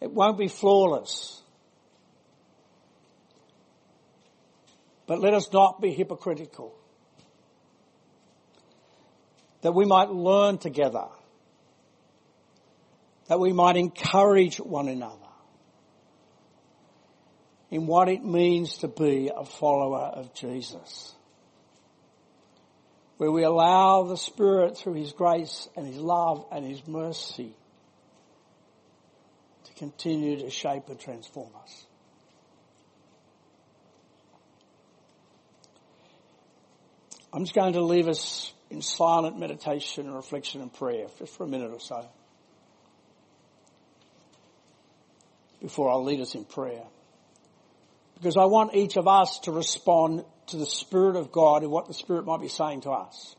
It 0.00 0.12
won't 0.12 0.38
be 0.38 0.48
flawless. 0.48 1.42
But 5.06 5.20
let 5.20 5.34
us 5.34 5.52
not 5.52 5.80
be 5.80 5.90
hypocritical. 5.90 6.74
That 9.62 9.72
we 9.72 9.86
might 9.86 10.10
learn 10.10 10.58
together. 10.58 11.06
That 13.26 13.40
we 13.40 13.52
might 13.52 13.76
encourage 13.76 14.58
one 14.58 14.88
another 14.88 15.16
in 17.70 17.86
what 17.86 18.08
it 18.08 18.24
means 18.24 18.78
to 18.78 18.88
be 18.88 19.30
a 19.34 19.44
follower 19.44 20.12
of 20.14 20.32
Jesus. 20.34 21.14
Where 23.16 23.32
we 23.32 23.42
allow 23.42 24.04
the 24.04 24.16
Spirit 24.16 24.78
through 24.78 24.94
His 24.94 25.12
grace 25.12 25.68
and 25.76 25.86
His 25.86 25.98
love 25.98 26.46
and 26.52 26.64
His 26.64 26.86
mercy 26.86 27.56
continue 29.78 30.40
to 30.40 30.50
shape 30.50 30.88
and 30.88 30.98
transform 30.98 31.50
us. 31.62 31.86
I'm 37.32 37.44
just 37.44 37.54
going 37.54 37.74
to 37.74 37.82
leave 37.82 38.08
us 38.08 38.52
in 38.70 38.82
silent 38.82 39.38
meditation 39.38 40.06
and 40.06 40.14
reflection 40.14 40.60
and 40.60 40.72
prayer 40.72 41.06
just 41.18 41.36
for 41.36 41.44
a 41.44 41.48
minute 41.48 41.72
or 41.72 41.80
so 41.80 42.08
before 45.60 45.90
I 45.90 45.96
lead 45.96 46.20
us 46.20 46.34
in 46.34 46.44
prayer. 46.44 46.84
Because 48.14 48.36
I 48.36 48.46
want 48.46 48.74
each 48.74 48.96
of 48.96 49.06
us 49.06 49.40
to 49.40 49.52
respond 49.52 50.24
to 50.48 50.56
the 50.56 50.66
Spirit 50.66 51.16
of 51.16 51.30
God 51.30 51.62
and 51.62 51.70
what 51.70 51.86
the 51.86 51.94
Spirit 51.94 52.24
might 52.24 52.40
be 52.40 52.48
saying 52.48 52.82
to 52.82 52.90
us. 52.90 53.36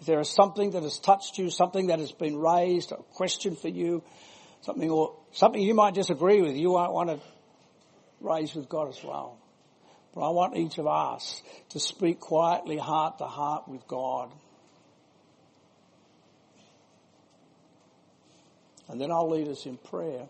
If 0.00 0.06
there 0.06 0.20
is 0.20 0.28
something 0.28 0.72
that 0.72 0.82
has 0.82 0.98
touched 0.98 1.38
you, 1.38 1.50
something 1.50 1.88
that 1.88 1.98
has 1.98 2.12
been 2.12 2.36
raised, 2.38 2.92
a 2.92 2.96
question 3.14 3.56
for 3.56 3.68
you, 3.68 4.02
something 4.62 4.90
or 4.90 5.15
something 5.36 5.60
you 5.60 5.74
might 5.74 5.94
disagree 5.94 6.40
with, 6.40 6.56
you 6.56 6.72
might 6.72 6.90
want 6.90 7.10
to 7.10 7.20
raise 8.20 8.54
with 8.54 8.68
God 8.68 8.88
as 8.88 9.02
well. 9.04 9.38
But 10.14 10.22
I 10.22 10.30
want 10.30 10.56
each 10.56 10.78
of 10.78 10.86
us 10.86 11.42
to 11.70 11.78
speak 11.78 12.20
quietly 12.20 12.78
heart 12.78 13.18
to 13.18 13.26
heart 13.26 13.68
with 13.68 13.86
God. 13.86 14.32
And 18.88 18.98
then 18.98 19.10
I'll 19.10 19.28
lead 19.28 19.48
us 19.48 19.66
in 19.66 19.76
prayer. 19.76 20.26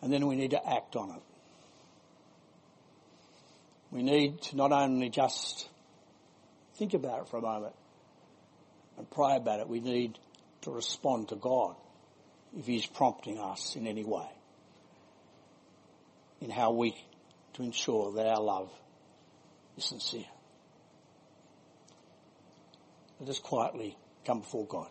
And 0.00 0.10
then 0.10 0.26
we 0.26 0.36
need 0.36 0.52
to 0.52 0.66
act 0.66 0.96
on 0.96 1.10
it. 1.10 1.22
We 3.90 4.02
need 4.02 4.40
to 4.42 4.56
not 4.56 4.72
only 4.72 5.10
just 5.10 5.68
think 6.76 6.94
about 6.94 7.22
it 7.22 7.28
for 7.28 7.36
a 7.36 7.42
moment 7.42 7.74
and 8.96 9.10
pray 9.10 9.36
about 9.36 9.60
it, 9.60 9.68
we 9.68 9.80
need 9.80 10.18
to 10.66 10.72
respond 10.72 11.28
to 11.28 11.36
God 11.36 11.76
if 12.58 12.66
He's 12.66 12.86
prompting 12.86 13.38
us 13.38 13.76
in 13.76 13.86
any 13.86 14.02
way 14.02 14.26
in 16.40 16.50
how 16.50 16.72
we 16.72 16.92
to 17.54 17.62
ensure 17.62 18.12
that 18.14 18.26
our 18.26 18.40
love 18.40 18.68
is 19.78 19.84
sincere. 19.84 20.26
Let 23.20 23.28
us 23.28 23.38
quietly 23.38 23.96
come 24.24 24.40
before 24.40 24.66
God. 24.66 24.88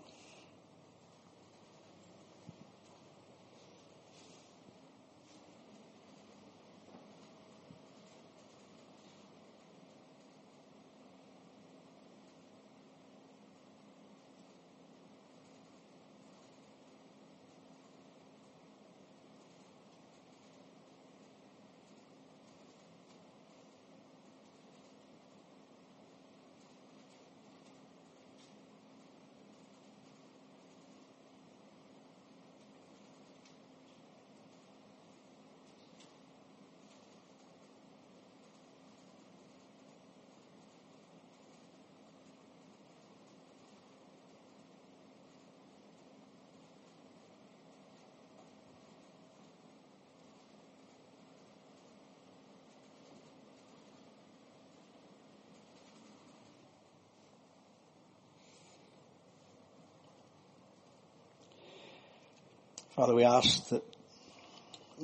Father, 62.96 63.14
we 63.14 63.26
ask 63.26 63.68
that 63.70 63.84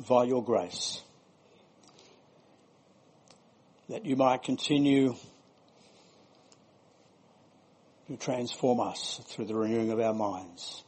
by 0.08 0.24
your 0.24 0.42
grace, 0.42 1.02
that 3.90 4.06
you 4.06 4.16
might 4.16 4.44
continue 4.44 5.14
to 8.08 8.16
transform 8.16 8.80
us 8.80 9.20
through 9.28 9.44
the 9.44 9.56
renewing 9.56 9.92
of 9.92 10.00
our 10.00 10.14
minds. 10.14 10.86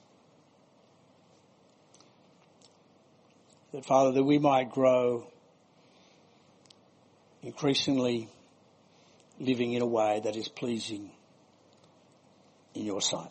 That 3.74 3.84
Father, 3.84 4.14
that 4.14 4.24
we 4.24 4.40
might 4.40 4.72
grow 4.72 5.28
increasingly 7.42 8.30
living 9.42 9.74
in 9.74 9.82
a 9.82 9.86
way 9.86 10.22
that 10.24 10.38
is 10.38 10.48
pleasing 10.48 11.12
in 12.74 12.86
your 12.86 13.02
sight. 13.02 13.28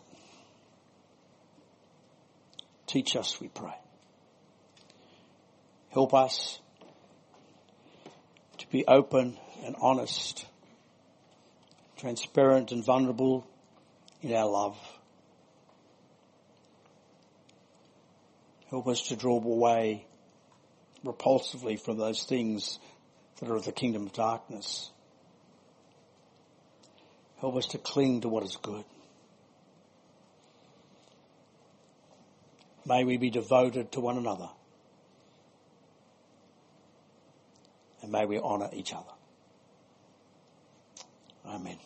Teach 2.93 3.15
us, 3.15 3.41
we 3.41 3.47
pray. 3.47 3.73
Help 5.89 6.13
us 6.13 6.59
to 8.59 8.69
be 8.69 8.85
open 8.85 9.35
and 9.65 9.75
honest, 9.81 10.45
transparent 11.97 12.71
and 12.71 12.85
vulnerable 12.85 13.47
in 14.21 14.31
our 14.35 14.47
love. 14.47 14.77
Help 18.69 18.87
us 18.87 19.07
to 19.07 19.15
draw 19.15 19.37
away 19.37 20.05
repulsively 21.03 21.79
from 21.79 21.97
those 21.97 22.25
things 22.25 22.77
that 23.39 23.49
are 23.49 23.55
of 23.55 23.65
the 23.65 23.71
kingdom 23.71 24.05
of 24.05 24.13
darkness. 24.13 24.91
Help 27.39 27.55
us 27.55 27.65
to 27.69 27.79
cling 27.79 28.21
to 28.21 28.29
what 28.29 28.43
is 28.43 28.55
good. 28.61 28.85
May 32.85 33.03
we 33.03 33.17
be 33.17 33.29
devoted 33.29 33.91
to 33.93 34.01
one 34.01 34.17
another. 34.17 34.49
And 38.01 38.11
may 38.11 38.25
we 38.25 38.39
honour 38.39 38.69
each 38.73 38.93
other. 38.93 39.13
Amen. 41.45 41.77